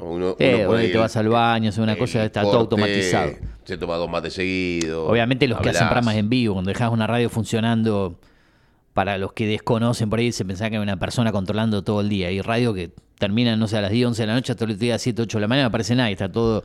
[0.00, 3.32] Uno, te vas al baño, es una cosa, está todo automatizado.
[3.64, 5.10] Se toma dos mates seguidos.
[5.10, 8.18] Obviamente los que hacen programas en vivo, cuando dejas una radio funcionando
[8.92, 12.08] para los que desconocen por ahí, se pensaba que hay una persona controlando todo el
[12.08, 12.30] día.
[12.30, 14.78] Y radio que termina, no sé, a las 10, 11 de la noche, hasta el
[14.78, 16.64] día 7, 8 de la mañana, no aparece nadie, está todo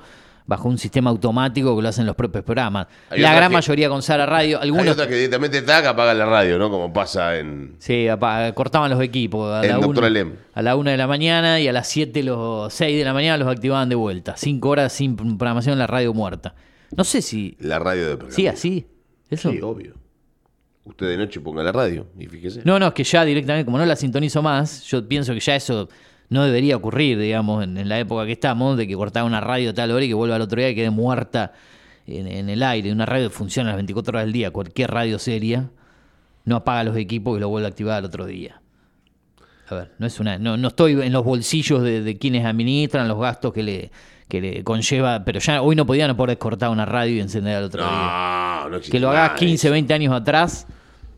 [0.50, 2.88] bajo un sistema automático que lo hacen los propios programas.
[3.12, 4.60] la gran mayoría con Sara Radio.
[4.60, 4.88] Algunos...
[4.88, 6.72] Hay otras que directamente taca, apagan la radio, ¿no?
[6.72, 7.76] Como pasa en...
[7.78, 8.08] Sí,
[8.56, 9.48] cortaban los equipos.
[9.54, 13.06] A, la a la 1 de la mañana y a las 7, los 6 de
[13.06, 14.36] la mañana los activaban de vuelta.
[14.38, 16.56] 5 horas sin programación en la radio muerta.
[16.96, 17.56] No sé si...
[17.60, 18.88] La radio de Sí, así.
[19.30, 19.52] ¿Eso?
[19.52, 19.94] Sí, obvio
[20.90, 22.62] usted de noche ponga la radio y fíjese.
[22.66, 25.56] No, no, es que ya directamente, como no la sintonizo más, yo pienso que ya
[25.56, 25.88] eso
[26.30, 29.92] no debería ocurrir, digamos, en, la época que estamos, de que cortaba una radio tal
[29.92, 31.54] hora y que vuelva al otro día y quede muerta
[32.06, 32.92] en, el aire.
[32.92, 35.70] Una radio funciona las 24 horas del día, cualquier radio seria
[36.46, 38.62] no apaga los equipos y lo vuelve a activar al otro día.
[39.68, 43.20] A ver, no es una, no, no estoy en los bolsillos de, quienes administran los
[43.20, 43.92] gastos que le,
[44.30, 47.66] que le conlleva, pero ya hoy no podían poder cortar una radio y encender al
[47.66, 48.68] otro día.
[48.72, 50.66] No que lo hagas 15, 20 años atrás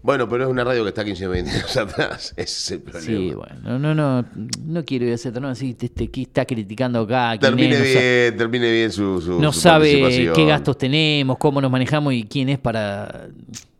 [0.03, 2.33] bueno, pero es una radio que está 15 20 años atrás.
[2.35, 3.05] Ese es el problema.
[3.05, 4.25] Sí, bueno, no, no,
[4.65, 7.37] no quiero ir a ese tono así, este, que está criticando acá.
[7.39, 12.23] Termine, bien, termine bien su, su No sabe qué gastos tenemos, cómo nos manejamos y
[12.23, 13.27] quién es para,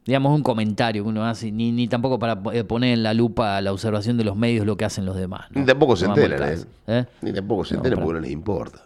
[0.05, 3.59] digamos, un comentario que uno hace, ni, ni tampoco para eh, poner en la lupa
[3.61, 5.47] la observación de los medios lo que hacen los demás.
[5.51, 6.63] Ni tampoco se enteran, ¿eh?
[6.87, 7.05] ¿eh?
[7.21, 8.83] Ni tampoco se enteran porque no les importa.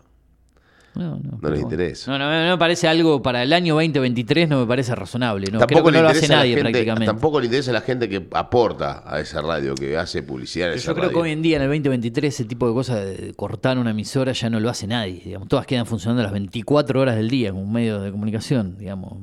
[0.95, 2.11] No, no, no les interesa.
[2.11, 5.47] No, no, me parece algo para el año 2023, no me parece razonable.
[5.51, 5.59] ¿no?
[5.59, 7.05] Tampoco le no lo hace nadie prácticamente.
[7.05, 10.79] Tampoco le interesa a la gente que aporta a esa radio, que hace publicidad en
[10.79, 13.77] Yo creo que hoy en día, en el 2023, ese tipo de cosas de cortar
[13.77, 15.21] una emisora ya no lo hace nadie.
[15.23, 15.47] Digamos.
[15.47, 19.13] Todas quedan funcionando las 24 horas del día con un medio de comunicación, digamos,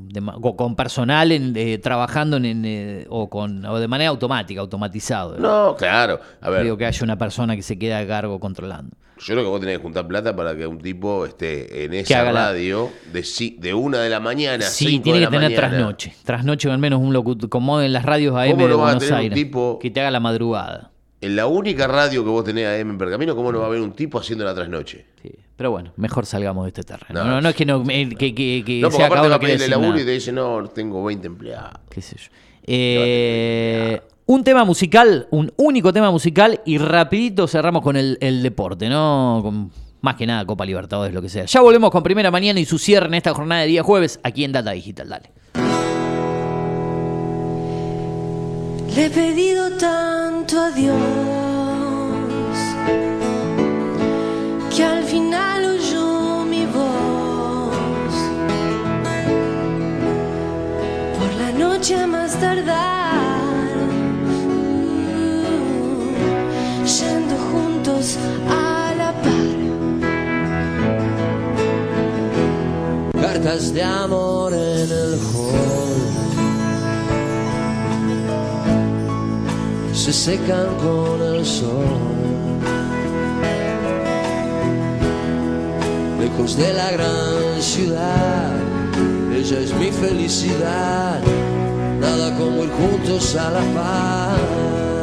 [0.56, 5.38] con personal en, eh, trabajando en, eh, o, con, o de manera automática, automatizado.
[5.38, 6.20] No, claro.
[6.40, 6.64] A ver.
[6.64, 8.96] Digo que haya una persona que se quede a cargo controlando.
[9.18, 12.30] Yo creo que vos tenés que juntar plata para que un tipo esté en esa
[12.30, 13.24] radio de,
[13.58, 16.14] de una de la mañana a sí, tiene que tener trasnoche.
[16.24, 19.34] Trasnoche al menos un locutor, como en las radios AM de Buenos Aires.
[19.34, 20.90] Tipo, que te haga la madrugada.
[21.20, 23.80] En la única radio que vos tenés AM en Pergamino, ¿cómo no va a haber
[23.80, 25.06] un tipo haciendo la trasnoche?
[25.22, 27.24] Sí, pero bueno, mejor salgamos de este terreno.
[27.24, 30.00] No, no, es que no, que, que, que no, porque aparte va a pedirle laburo
[30.00, 31.80] y te dice, no, tengo 20 empleados.
[31.88, 32.28] Qué sé yo.
[32.64, 39.40] Eh, un tema musical, un único tema musical y rapidito cerramos con el, deporte, ¿no?
[39.42, 39.70] Con,
[40.02, 41.46] más que nada Copa Libertadores, lo que sea.
[41.46, 44.44] Ya volvemos con Primera Mañana y su cierre en esta jornada de día jueves aquí
[44.44, 45.08] en Data Digital.
[45.08, 45.30] Dale.
[48.94, 50.96] Le he pedido tanto a Dios
[54.76, 57.74] que al final oyó mi voz.
[61.18, 62.92] Por la noche más tardar
[68.48, 68.61] a
[73.42, 75.92] De amor en el hall
[79.92, 81.84] se secan con el sol.
[86.20, 88.52] Lejos de la gran ciudad,
[89.34, 91.20] ella es mi felicidad,
[92.00, 95.01] nada como ir juntos a la paz.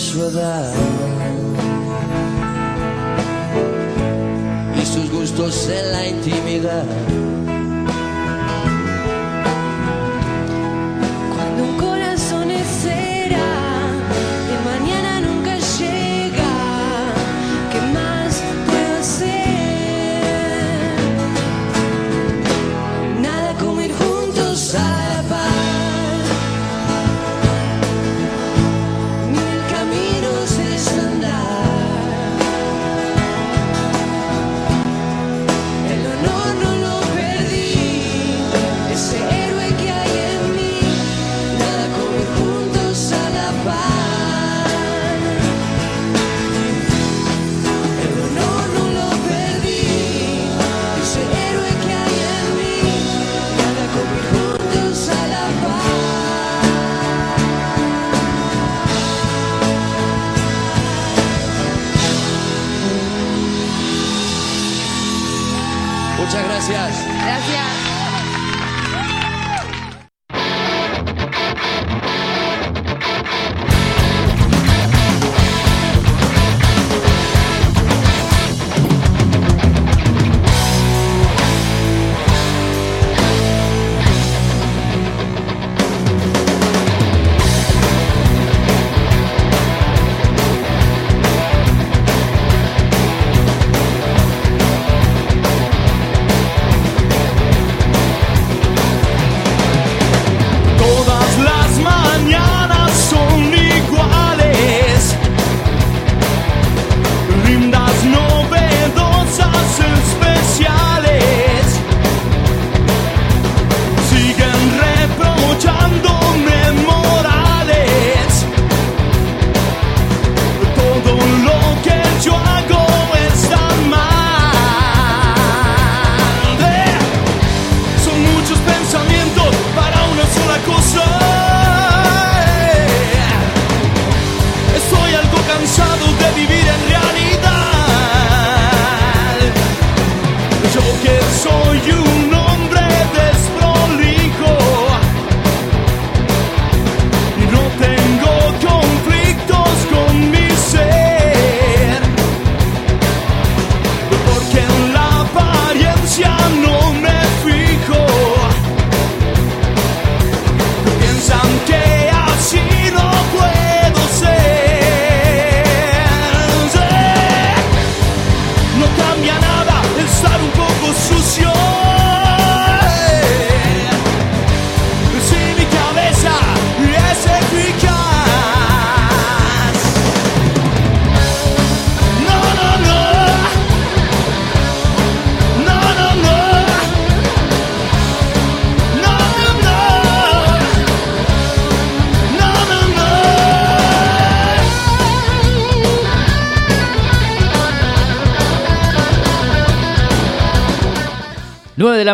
[0.00, 0.72] Su edad.
[4.80, 6.84] Y sus gustos en la intimidad.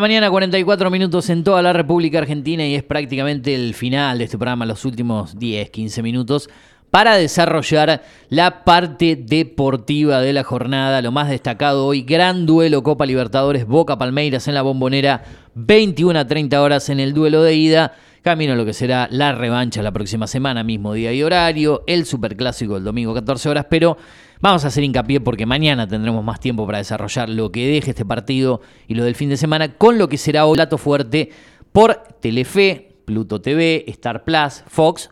[0.00, 4.38] Mañana, 44 minutos en toda la República Argentina y es prácticamente el final de este
[4.38, 6.48] programa, los últimos 10, 15 minutos,
[6.90, 11.02] para desarrollar la parte deportiva de la jornada.
[11.02, 15.22] Lo más destacado hoy, gran duelo Copa Libertadores, Boca Palmeiras en la bombonera,
[15.54, 17.92] 21 a 30 horas en el duelo de ida.
[18.22, 22.04] Camino a lo que será la revancha la próxima semana, mismo día y horario, el
[22.04, 23.96] superclásico el domingo 14 horas, pero
[24.42, 28.06] Vamos a hacer hincapié porque mañana tendremos más tiempo para desarrollar lo que deje este
[28.06, 31.30] partido y lo del fin de semana con lo que será un plato fuerte
[31.72, 35.10] por Telefe, Pluto TV, Star Plus, Fox.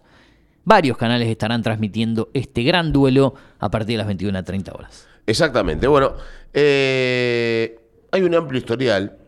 [0.64, 5.06] Varios canales estarán transmitiendo este gran duelo a partir de las 21 a 30 horas.
[5.26, 5.86] Exactamente.
[5.86, 6.14] Bueno,
[6.54, 7.78] eh,
[8.10, 9.18] hay un amplio historial.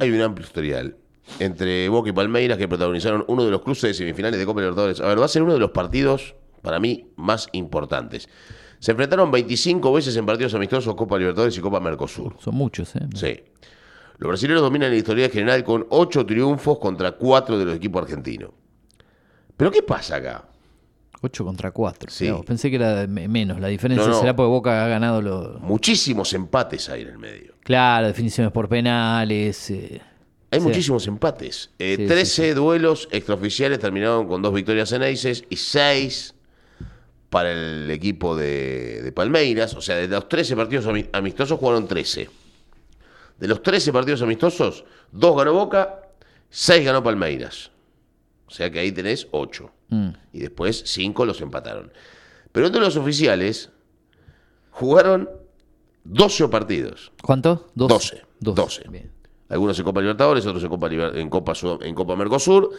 [0.00, 0.96] Hay un amplio historial
[1.38, 5.00] entre Boca y Palmeiras que protagonizaron uno de los cruces de semifinales de Copa Libertadores.
[5.00, 8.28] A ver, va a ser uno de los partidos, para mí, más importantes.
[8.78, 12.36] Se enfrentaron 25 veces en partidos amistosos Copa Libertadores y Copa Mercosur.
[12.40, 13.06] Son muchos, ¿eh?
[13.14, 13.40] Sí.
[14.18, 18.50] Los brasileños dominan la historia general con 8 triunfos contra 4 de los equipos argentinos.
[19.56, 20.44] ¿Pero qué pasa acá?
[21.22, 22.10] 8 contra 4.
[22.10, 22.30] Sí.
[22.46, 23.60] pensé que era menos.
[23.60, 25.60] La diferencia será porque Boca ha ganado los.
[25.60, 27.54] Muchísimos empates hay en el medio.
[27.62, 29.70] Claro, definiciones por penales.
[29.70, 30.00] Eh,
[30.50, 31.70] hay muchísimos empates.
[31.78, 36.34] 13 eh, duelos extraoficiales terminaron con 2 victorias en Aces y 6
[37.28, 39.74] para el equipo de, Palmeiras.
[39.74, 42.28] O sea, de los 13 partidos amistosos jugaron 13.
[43.38, 46.02] De los 13 partidos amistosos, 2 ganó Boca,
[46.50, 47.70] 6 ganó Palmeiras.
[48.46, 49.70] O sea que ahí tenés 8.
[49.90, 50.08] Mm.
[50.32, 51.92] Y después 5 los empataron.
[52.50, 53.70] Pero entre los oficiales
[54.72, 55.30] jugaron
[56.04, 57.12] 12 partidos.
[57.22, 57.60] ¿Cuántos?
[57.76, 58.24] 12.
[58.40, 59.10] 12.
[59.50, 62.70] Algunos en Copa Libertadores, otros en Copa, en, Copa, en Copa Mercosur.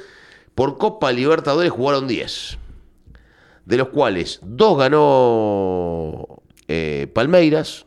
[0.55, 2.57] Por Copa Libertadores jugaron 10.
[3.65, 7.85] De los cuales dos ganó eh, Palmeiras.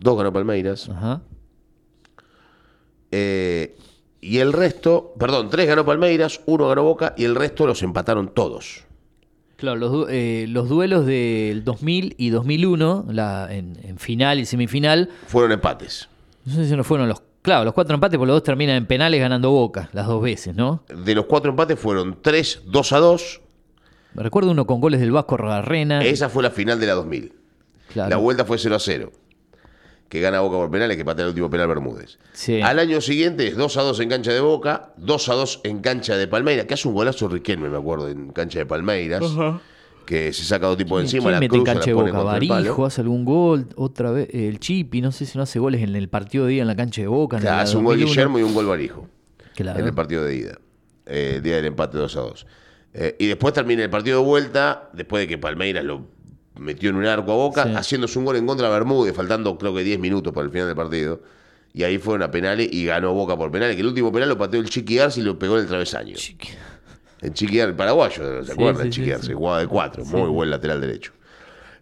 [0.00, 0.88] Dos ganó Palmeiras.
[0.90, 1.22] Ajá.
[3.12, 3.76] Eh,
[4.20, 8.32] y el resto, perdón, tres ganó Palmeiras, uno ganó Boca y el resto los empataron
[8.32, 8.84] todos.
[9.56, 15.08] Claro, los, eh, los duelos del 2000 y 2001, la, en, final y semifinal.
[15.26, 16.08] Fueron empates.
[16.44, 17.22] No sé si no fueron los.
[17.42, 20.54] Claro, los cuatro empates, por los dos terminan en penales ganando Boca, las dos veces,
[20.54, 20.84] ¿no?
[20.88, 23.40] De los cuatro empates fueron tres 2 a 2.
[24.14, 26.04] Me recuerdo uno con goles del Vasco Garrena.
[26.04, 27.32] Esa fue la final de la 2000.
[27.94, 29.12] La vuelta fue 0 a 0
[30.12, 32.18] que gana Boca por penales, que patea el último penal Bermúdez.
[32.62, 35.80] Al año siguiente es 2 a 2 en cancha de Boca, 2 a 2 en
[35.80, 39.22] cancha de Palmeiras, que hace un golazo Riquelme, me acuerdo, en cancha de Palmeiras.
[40.06, 42.22] Que se saca dos tipos de encima, la mete en cancha de Boca?
[42.22, 45.94] Barijo, hace algún gol, otra vez, el Chipi, no sé si no hace goles en
[45.94, 47.38] el partido de ida en la cancha de Boca.
[47.60, 49.08] hace un gol Guillermo y un gol Barijo.
[49.56, 50.58] En el partido de ida.
[51.06, 52.46] Eh, el día del empate 2 a 2.
[52.94, 56.06] Eh, y después termina el partido de vuelta, después de que Palmeiras lo
[56.58, 59.74] metió en un arco a Boca, haciéndose un gol en contra de Bermúdez, faltando creo
[59.74, 61.22] que 10 minutos para el final del partido.
[61.74, 64.36] Y ahí fueron a penales y ganó Boca por penales, que el último penal lo
[64.36, 66.14] pateó el Chiqui Arce y lo pegó en el travesaño.
[66.16, 66.50] Chiqui.
[67.22, 68.86] El Chiqui Arce, el paraguayo, ¿se acuerdan?
[68.86, 71.12] el Chiqui Arce, jugaba de cuatro, muy buen lateral derecho.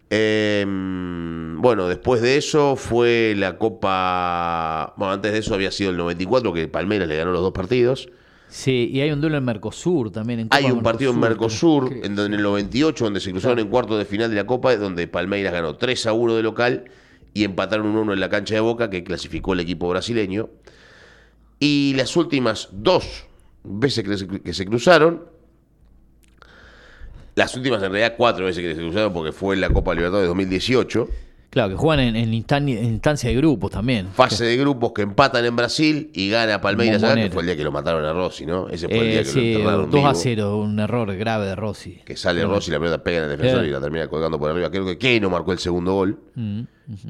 [0.09, 4.93] Em, bueno, después de eso fue la Copa.
[4.97, 8.09] Bueno, antes de eso había sido el 94, que Palmeiras le ganó los dos partidos.
[8.49, 10.41] Sí, y hay un duelo en Mercosur también.
[10.41, 13.69] En hay un partido en Mercosur, en, donde, en el 98, donde se cruzaron en
[13.69, 16.85] cuartos de final de la Copa, donde Palmeiras ganó 3 a 1 de local
[17.33, 20.49] y empataron 1 1 en la cancha de Boca, que clasificó el equipo brasileño.
[21.57, 23.25] Y las últimas dos
[23.63, 24.03] veces
[24.43, 25.23] que se, cruzaron,
[27.41, 30.23] las últimas en realidad cuatro veces que se cruzaron, porque fue en la Copa Libertadores
[30.23, 31.09] de 2018
[31.51, 34.07] Claro, que juegan en, instancia de grupos también.
[34.07, 37.63] Fase de grupos que empatan en Brasil y gana Palmeiras que fue el día que
[37.65, 38.69] lo mataron a Rossi, ¿no?
[38.69, 41.55] Ese fue el día eh, que lo enterraron 2 a 0, un error grave de
[41.57, 41.99] Rossi.
[42.05, 44.71] Que sale Rossi, la pelota pega en el defensor y la termina colgando por arriba.
[44.71, 46.17] Creo que Keno marcó el segundo gol.
[46.35, 46.61] Mm,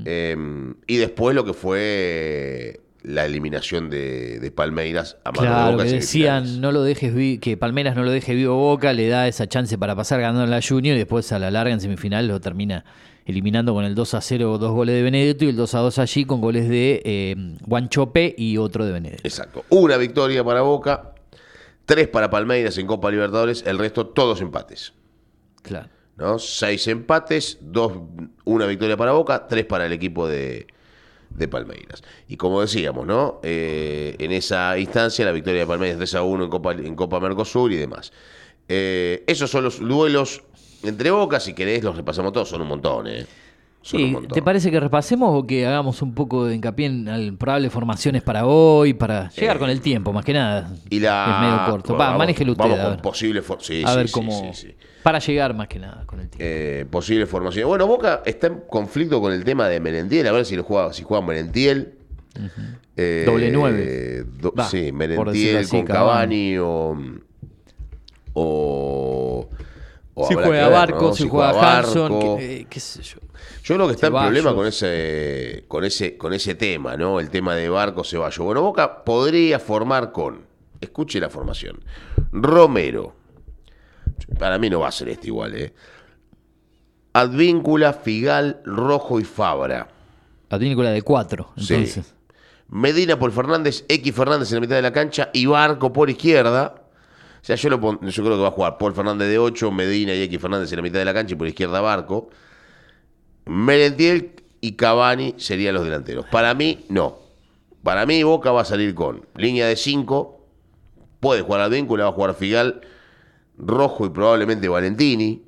[0.06, 5.86] em, y después lo que fue la eliminación de, Palmeiras a mano claro, Boca.
[5.86, 9.48] Que decían, no lo dejes que Palmeiras no lo deje vivo Boca, le da esa
[9.48, 12.40] chance para pasar ganando en la Junior y después a la larga en semifinal lo
[12.40, 12.86] termina
[13.26, 16.00] eliminando con el 2 a 0 dos goles de Benedetto y el 2 a 2
[16.00, 17.36] allí con goles de eh,
[17.66, 19.22] Guanchope y otro de Benedetto.
[19.24, 19.64] Exacto.
[19.70, 21.14] Una victoria para Boca,
[21.86, 24.94] tres para Palmeiras en Copa Libertadores, el resto todos empates.
[25.62, 25.90] Claro.
[26.18, 26.40] ¿no?
[26.40, 27.94] Seis empates, dos,
[28.46, 30.68] una victoria para Boca, tres para el equipo de,
[31.48, 32.04] Palmeiras.
[32.28, 33.40] Y como decíamos, ¿no?
[33.44, 37.20] Eh, en esa instancia la victoria de Palmeiras 3 a 1 en Copa, en Copa
[37.20, 38.12] Mercosur y demás.
[38.68, 40.44] Eh, esos son los duelos
[40.84, 43.26] entre bocas, si querés, los repasamos todos, son un montón, ¿eh?
[43.82, 48.22] Sí, ¿Te parece que repasemos o que hagamos un poco de hincapié en probables formaciones
[48.22, 50.72] para hoy, para llegar con el tiempo, más que nada?
[50.90, 51.36] Y la...
[51.36, 51.98] Es medio corto.
[51.98, 52.64] Va, manéjelo usted.
[52.64, 53.02] Vamos a ver.
[53.02, 54.52] posible sí, a ver cómo...
[55.04, 56.46] Para llegar más que nada con el tiempo.
[56.48, 57.68] Eh, posible formación.
[57.68, 60.94] Bueno, Boca está en conflicto con el tema de Merentiel, a ver si lo juega,
[60.94, 61.26] si juega.
[62.98, 64.26] Eh, Doble nueve.
[64.70, 66.98] sí, Merentiel con Cavani o,
[68.34, 69.11] o
[70.28, 72.38] si juega Barco, si, juega, Hanson,
[72.70, 73.20] qué, sé yo.
[73.64, 77.20] Yo creo que está en problema con ese, con ese, con ese tema, ¿no?
[77.20, 78.46] El tema de Barco Ceballos.
[78.46, 80.46] Bueno, Boca podría formar con,
[80.82, 81.80] escuche la formación,
[82.32, 83.16] Romero.
[84.38, 85.74] Para mí no va a ser este igual, ¿eh?
[87.14, 89.88] Advíncula, Figal, Rojo y Fabra.
[90.50, 92.14] Advíncula de cuatro, entonces.
[92.70, 96.81] Medina por Fernández, X Fernández en la mitad de la cancha y Barco por izquierda.
[97.42, 100.14] O sea, yo, lo yo creo que va a jugar Paul Fernández de 8, Medina
[100.14, 102.30] y X Fernández en la mitad de la cancha y por izquierda Barco.
[103.46, 106.28] Merentiel y Cavani serían los delanteros.
[106.28, 107.18] Para mí, no.
[107.82, 110.40] Para mí, Boca va a salir con línea de 5.
[111.20, 112.82] Puede jugar al vínculo, va a jugar Figal,
[113.58, 115.42] Rojo y probablemente Valentini.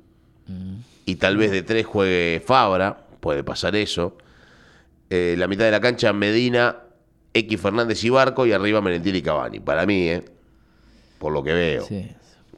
[1.06, 3.06] Y tal vez de 3 juegue Fabra.
[3.20, 4.18] Puede pasar eso.
[5.10, 6.78] Eh, la mitad de la cancha, Medina,
[7.32, 8.46] X Fernández y Barco.
[8.46, 9.60] Y arriba Merentiel y Cavani.
[9.60, 10.24] Para mí, ¿eh?
[11.24, 11.86] Por lo que veo.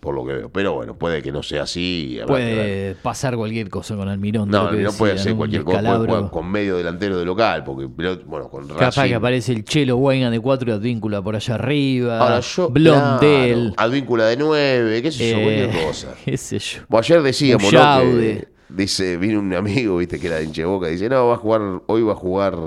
[0.01, 0.49] Por lo que veo.
[0.49, 2.19] Pero bueno, puede que no sea así.
[2.27, 4.51] Puede pasar cualquier cosa con Almirón.
[4.51, 6.29] No, no puede ser cualquier cosa.
[6.33, 7.63] con medio delantero de local.
[7.63, 7.87] Porque,
[8.27, 12.19] bueno, con Capaz que aparece el Chelo Guayna de 4 y Advíncula por allá arriba.
[12.19, 12.69] Ahora yo.
[12.69, 13.73] Blondel.
[13.77, 15.01] Advíncula de 9.
[15.01, 15.37] ¿Qué sé yo?
[15.41, 16.15] cualquier eh, cosa.
[16.25, 16.81] ¿Qué sé yo?
[16.99, 18.01] ayer decíamos, ¿no?
[18.01, 20.89] Que, dice, vino un amigo, viste, que era de Hincheboca.
[20.89, 22.59] Dice, no, va a jugar, hoy va a jugar.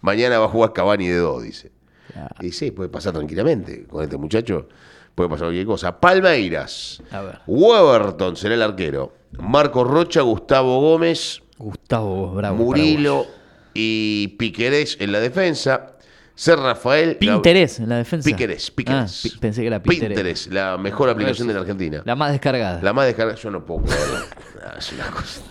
[0.00, 1.72] Mañana va a jugar Cavani de 2, dice.
[2.40, 4.66] Y sí, puede pasar tranquilamente con este muchacho.
[5.14, 6.00] Puede pasar cualquier cosa.
[6.00, 7.02] Palmeiras.
[7.10, 7.38] A ver.
[7.46, 9.12] Weberton será el arquero.
[9.38, 11.42] Marco Rocha, Gustavo Gómez.
[11.58, 12.56] Gustavo Bravo.
[12.56, 13.26] Murilo
[13.74, 15.96] y Piquerés en la defensa.
[16.34, 17.16] Ser Rafael.
[17.18, 18.24] Pinterés en la defensa.
[18.24, 19.26] Piquerés, Piquerés.
[19.26, 20.08] Ah, pensé que era Pinterés.
[20.08, 22.02] Pinterés, la mejor aplicación de la Argentina.
[22.04, 22.80] La más descargada.
[22.82, 24.18] La más descargada, yo no puedo creerlo.
[24.78, 25.42] es una cosa.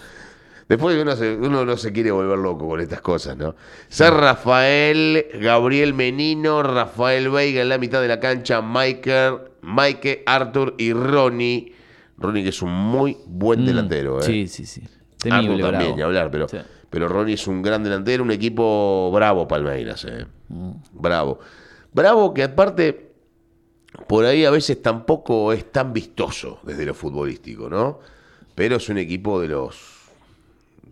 [0.72, 1.14] Después uno,
[1.46, 3.56] uno no se quiere volver loco con estas cosas, ¿no?
[3.90, 10.76] Ser Rafael, Gabriel Menino, Rafael Veiga en la mitad de la cancha, Michael, Mike, Arthur
[10.78, 11.74] y Ronnie.
[12.18, 14.24] Ronnie que es un muy buen mm, delantero, ¿eh?
[14.24, 14.82] Sí, sí, sí.
[15.18, 16.48] Temible, Arthur también, ni hablar, pero,
[16.90, 20.26] pero Ronnie es un gran delantero, un equipo bravo, Palmeiras, ¿eh?
[20.48, 20.72] Mm.
[20.94, 21.40] Bravo.
[21.92, 23.12] Bravo que aparte,
[24.08, 28.00] por ahí a veces tampoco es tan vistoso desde lo futbolístico, ¿no?
[28.56, 30.01] Pero es un equipo de los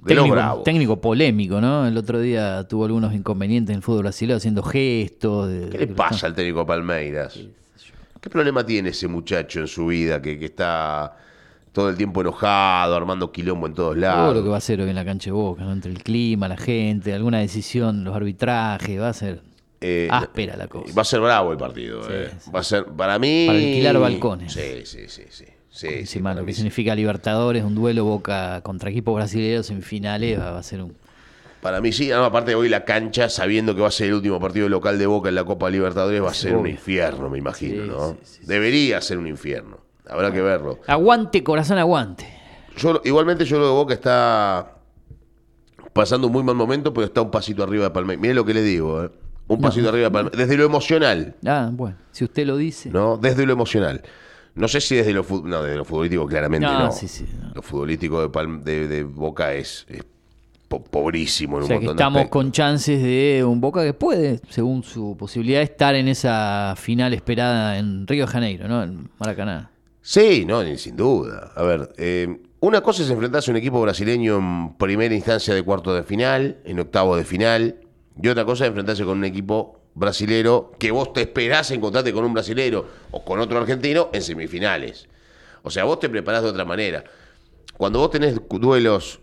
[0.06, 1.88] técnico, técnico, polémico, ¿no?
[1.88, 5.50] El otro día tuvo algunos inconvenientes en el fútbol brasileño haciendo gestos.
[5.72, 7.40] ¿Qué le pasa al técnico Palmeiras?
[8.22, 11.16] ¿Qué problema tiene ese muchacho en su vida que, está
[11.72, 14.26] todo el tiempo enojado, armando quilombo en todos lados?
[14.26, 16.48] Todo lo que va a ser hoy en la cancha de Boca, entre el clima,
[16.48, 19.42] la gente, alguna decisión, los arbitrajes, va a ser
[19.80, 20.94] eh, áspera la cosa.
[20.94, 22.02] Va a ser bravo el partido.
[22.10, 22.32] Eh.
[22.54, 23.46] Va a ser, para mí...
[23.48, 24.52] Para alquilar balcones.
[24.52, 25.46] Sí, sí, sí, sí.
[25.72, 30.64] Sí, lo que significa Libertadores, un duelo Boca contra equipos brasileños en finales, va, a
[30.64, 30.96] ser un...
[31.62, 34.68] Para mí sí, aparte hoy la cancha, sabiendo que va a ser el último partido
[34.70, 38.18] local de Boca en la Copa Libertadores, va a ser un infierno, me imagino, ¿no?
[38.44, 40.80] Debería ser un infierno, habrá que verlo.
[40.88, 42.26] Aguante, corazón, aguante.
[42.78, 44.76] Yo, igualmente yo lo de Boca está
[45.94, 48.22] pasando un muy mal momento, pero está un pasito arriba de Palmeiras.
[48.22, 49.10] Mire lo que le digo, ¿eh?
[49.48, 50.38] Un pasito arriba de Palmeiras.
[50.38, 51.36] Desde lo emocional.
[51.46, 52.90] Ah, bueno, si usted lo dice.
[52.90, 54.02] No, desde lo emocional.
[54.56, 56.90] No sé si desde lo, no, desde lo futbolístico, claramente no.
[57.54, 59.86] Lo futbolístico de, de, Boca es,
[60.68, 65.16] pobrísimo en o sea que estamos con chances de un Boca que puede, según su
[65.18, 68.84] posibilidad, estar en esa final esperada en Río de Janeiro, ¿no?
[68.84, 69.72] En Maracaná.
[70.02, 71.52] Sí, no, sin duda.
[71.56, 75.64] A ver, eh, una cosa es enfrentarse a un equipo brasileño en primera instancia de
[75.64, 77.78] cuarto de final, en octavo de final,
[78.22, 82.24] y otra cosa es enfrentarse con un equipo brasilero que vos te esperás encontrarte con
[82.24, 85.08] un brasilero o con otro argentino en semifinales.
[85.62, 87.04] O sea, vos te preparás de otra manera.
[87.78, 89.20] Cuando vos tenés duelos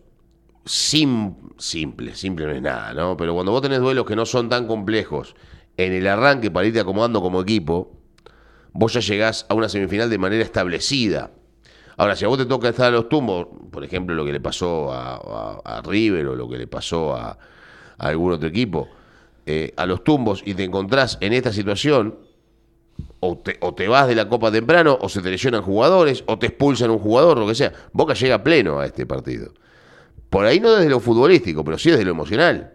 [0.66, 3.16] simples, simple no es nada, ¿no?
[3.16, 5.34] Pero cuando vos tenés duelos que no son tan complejos
[5.78, 7.98] en el arranque para irte acomodando como equipo,
[8.72, 11.32] vos ya llegás a una semifinal de manera establecida.
[11.96, 14.40] Ahora, si a vos te toca estar a los tumbos, por ejemplo, lo que le
[14.40, 17.38] pasó a, River o lo que le pasó a
[17.96, 18.88] algún otro equipo,
[19.46, 22.18] eh, a los tumbos y te encontrás en esta situación,
[23.20, 26.38] o te, o te, vas de la copa temprano, o se te lesionan jugadores, o
[26.38, 27.72] te expulsan un jugador, lo que sea.
[27.92, 29.52] Boca llega pleno a este partido.
[30.30, 32.72] Por ahí no desde lo futbolístico, pero sí desde lo emocional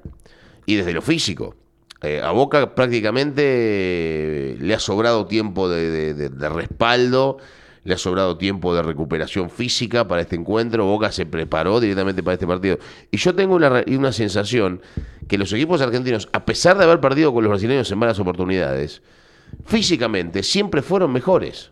[0.65, 1.55] y desde lo físico.
[2.01, 7.37] Eh, a Boca prácticamente le ha sobrado tiempo de respaldo
[7.83, 12.33] le ha sobrado tiempo de recuperación física para este encuentro, Boca se preparó directamente para
[12.33, 12.77] este partido.
[13.09, 14.81] Y yo tengo una, una sensación
[15.27, 19.01] que los equipos argentinos, a pesar de haber perdido con los brasileños en malas oportunidades,
[19.65, 21.71] físicamente siempre fueron mejores.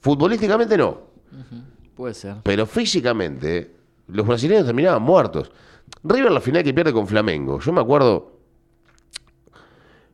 [0.00, 1.00] Futbolísticamente no.
[1.94, 2.36] Puede ser.
[2.42, 3.70] Pero físicamente,
[4.08, 5.50] los brasileños terminaban muertos.
[6.04, 7.58] River la final que pierde con Flamengo.
[7.60, 8.32] Yo me acuerdo.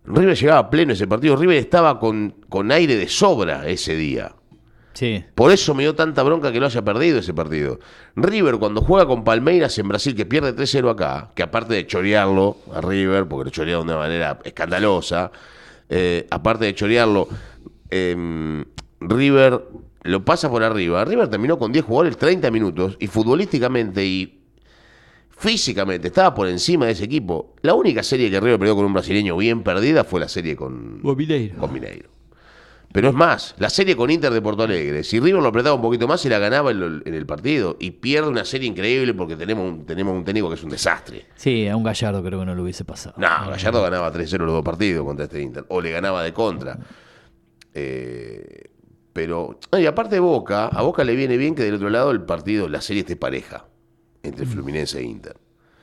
[0.04, 1.36] River llegaba pleno ese partido.
[1.36, 4.32] River estaba con, con aire de sobra ese día.
[5.34, 7.78] Por eso me dio tanta bronca que lo haya perdido ese partido.
[8.16, 12.56] River, cuando juega con Palmeiras en Brasil, que pierde 3-0 acá, que aparte de chorearlo
[12.74, 15.32] a River, porque lo chorearon de una manera escandalosa,
[15.88, 17.28] eh, aparte de chorearlo,
[17.90, 18.64] em,
[19.00, 19.62] River
[20.04, 21.04] lo pasa por arriba.
[21.04, 24.40] River terminó con 10 jugadores 30 minutos y futbolísticamente y
[25.30, 27.54] físicamente estaba por encima de ese equipo.
[27.62, 31.00] La única serie que River perdió con un brasileño bien perdida fue la serie con,
[31.02, 31.58] con Mineiro.
[31.58, 32.08] Con Mineiro.
[32.92, 35.80] Pero es más, la serie con Inter de Porto Alegre, si River lo apretaba un
[35.80, 37.76] poquito más, se la ganaba en, el partido.
[37.80, 41.26] Y pierde una serie increíble porque tenemos un, tenemos un técnico que es un desastre.
[41.34, 43.14] Sí, a un Gallardo creo que no lo hubiese pasado.
[43.16, 45.64] No, Gallardo ganaba 3-0 los dos partidos contra este Inter.
[45.68, 46.78] O le ganaba de contra.
[47.72, 48.64] Eh,
[49.14, 52.22] pero, y aparte de Boca, a Boca le viene bien que del otro lado el
[52.22, 53.66] partido, la serie esté pareja
[54.22, 55.36] entre Fluminense e Inter.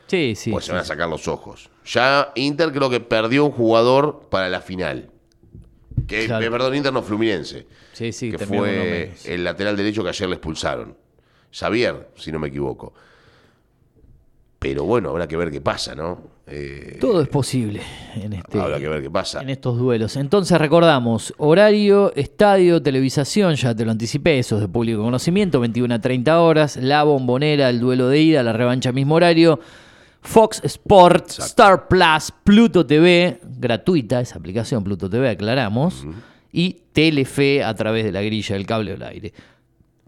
[0.08, 0.52] Sí, sí.
[0.52, 1.70] Pues se van a sacar los ojos.
[1.86, 5.12] Ya Inter creo que perdió un jugador para la final.
[6.10, 7.68] Que, Perdón, Inter Fluminense.
[7.94, 10.98] Sí, sí, que fue el lateral derecho que ayer le expulsaron.
[11.52, 12.94] Xavier, si no me equivoco.
[14.60, 16.40] Pero bueno, habrá que ver qué pasa, ¿no?
[16.46, 17.82] Eh, Todo es posible
[18.16, 18.60] en este.
[18.60, 19.42] Habrá que ver qué pasa.
[19.42, 20.18] En estos duelos.
[20.18, 25.96] Entonces recordamos: horario, estadio, televisación, ya te lo anticipé, eso es de público conocimiento, 21
[25.96, 26.76] a 30 horas.
[26.76, 29.60] La bombonera, el duelo de ida, la revancha mismo horario.
[30.22, 36.06] Fox Sports, Star Plus, Pluto TV, gratuita esa aplicación Pluto TV, aclaramos.
[36.52, 39.34] y Telefe a través de la grilla del cable del aire.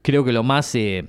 [0.01, 1.05] Creo que lo más eh,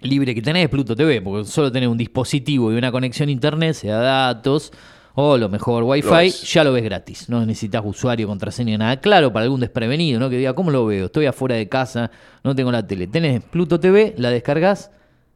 [0.00, 3.32] libre que tenés es Pluto TV, porque solo tenés un dispositivo y una conexión a
[3.32, 4.72] internet, sea datos
[5.14, 7.28] o lo mejor Wi-Fi, ya lo ves gratis.
[7.28, 9.00] No necesitas usuario, contraseña, nada.
[9.00, 10.30] Claro, para algún desprevenido, ¿no?
[10.30, 11.06] Que diga, ¿cómo lo veo?
[11.06, 12.10] Estoy afuera de casa,
[12.42, 13.06] no tengo la tele.
[13.06, 14.90] Tenés Pluto TV, la descargas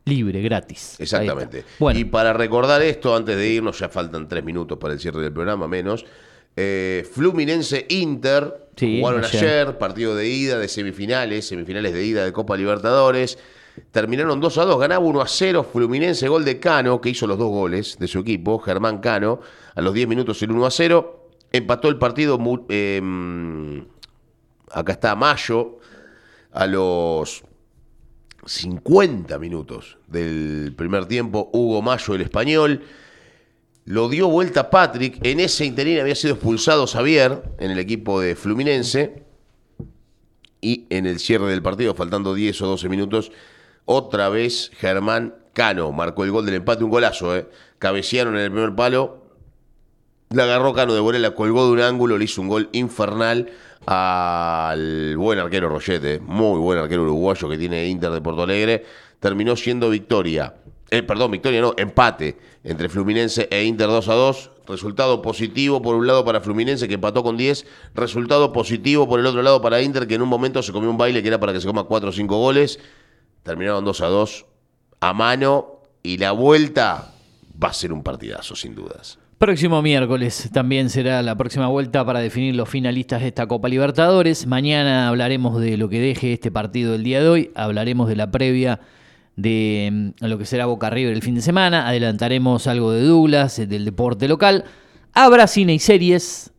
[0.06, 0.96] libre, gratis.
[0.98, 1.64] Exactamente.
[1.94, 5.32] Y para recordar esto, antes de irnos, ya faltan tres minutos para el cierre del
[5.32, 6.06] programa, menos.
[6.56, 9.76] Eh, Fluminense Inter jugaron ayer.
[9.76, 13.38] partido de ida de semifinales, semifinales de ida de Copa Libertadores.
[13.90, 17.36] Terminaron 2 a 2, ganaba 1 a 0 Fluminense, gol de Cano, que hizo los
[17.36, 19.40] dos goles de su equipo, Germán Cano,
[19.74, 21.30] a los 10 minutos el 1 a 0.
[21.52, 22.38] Empató el partido,
[22.70, 23.84] em,
[24.70, 25.78] acá está Mayo,
[26.52, 27.44] a los
[28.46, 32.82] 50 minutos del primer tiempo, Hugo Mayo, el español.
[33.84, 35.18] Lo dio vuelta Patrick.
[35.24, 39.24] En ese interín había sido expulsado Xavier en el equipo de Fluminense.
[40.60, 43.30] Y en el cierre del partido, faltando 10 o 12 minutos,
[43.84, 47.48] otra vez Germán Cano marcó el gol del empate, un golazo, ¿eh?
[47.78, 49.22] Cabecearon en el primer palo.
[50.30, 53.50] La agarró Cano de vuelta, la colgó de un ángulo, le hizo un gol infernal
[53.86, 58.84] al buen arquero Rollete, muy buen arquero uruguayo que tiene Inter de Porto Alegre.
[59.20, 60.52] Terminó siendo victoria
[60.90, 64.50] eh, perdón, victoria no, empate entre Fluminense e Inter 2 a 2.
[64.66, 67.66] Resultado positivo por un lado para Fluminense que empató con 10.
[67.94, 70.98] Resultado positivo por el otro lado para Inter que en un momento se comió un
[70.98, 72.78] baile que era para que se coma 4 o 5 goles.
[73.42, 74.46] Terminaron 2 a 2
[75.00, 77.12] a mano y la vuelta
[77.62, 79.18] va a ser un partidazo sin dudas.
[79.38, 84.46] Próximo miércoles también será la próxima vuelta para definir los finalistas de esta Copa Libertadores.
[84.46, 87.50] Mañana hablaremos de lo que deje este partido del día de hoy.
[87.54, 88.80] Hablaremos de la previa
[89.36, 91.86] de mm, lo que será Boca River el fin de semana.
[91.86, 94.64] Adelantaremos algo de Douglas, eh, del deporte local.
[95.12, 96.50] Habrá cine y series.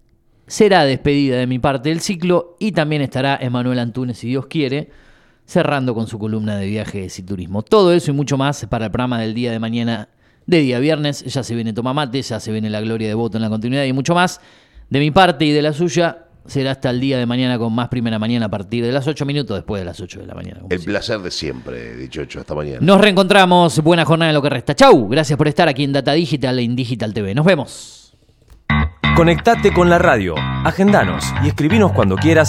[0.46, 4.92] Será despedida de mi parte del ciclo y también estará Emanuel Antunes, si Dios quiere,
[5.48, 7.64] cerrando con su columna de viajes y turismo.
[7.64, 10.10] Todo eso y mucho más para el programa del día de mañana,
[10.48, 11.24] de día viernes.
[11.26, 13.94] Ya se viene Tomamate, ya se viene la gloria de voto en la continuidad y
[13.94, 14.42] mucho más.
[14.90, 17.90] De mi parte y de la suya, será hasta el día de mañana con más
[17.90, 20.62] primera mañana a partir de las 8 minutos después de las 8 de la mañana.
[20.70, 22.80] El placer de siempre, dicho hecho, hasta mañana.
[22.82, 24.74] Nos reencontramos, buena jornada en lo que resta.
[24.74, 27.36] Chau, gracias por estar aquí en Data Digital e Indigital TV.
[27.36, 28.16] Nos vemos.
[29.16, 32.46] Conectate con la radio, agendanos y escribinos cuando quieras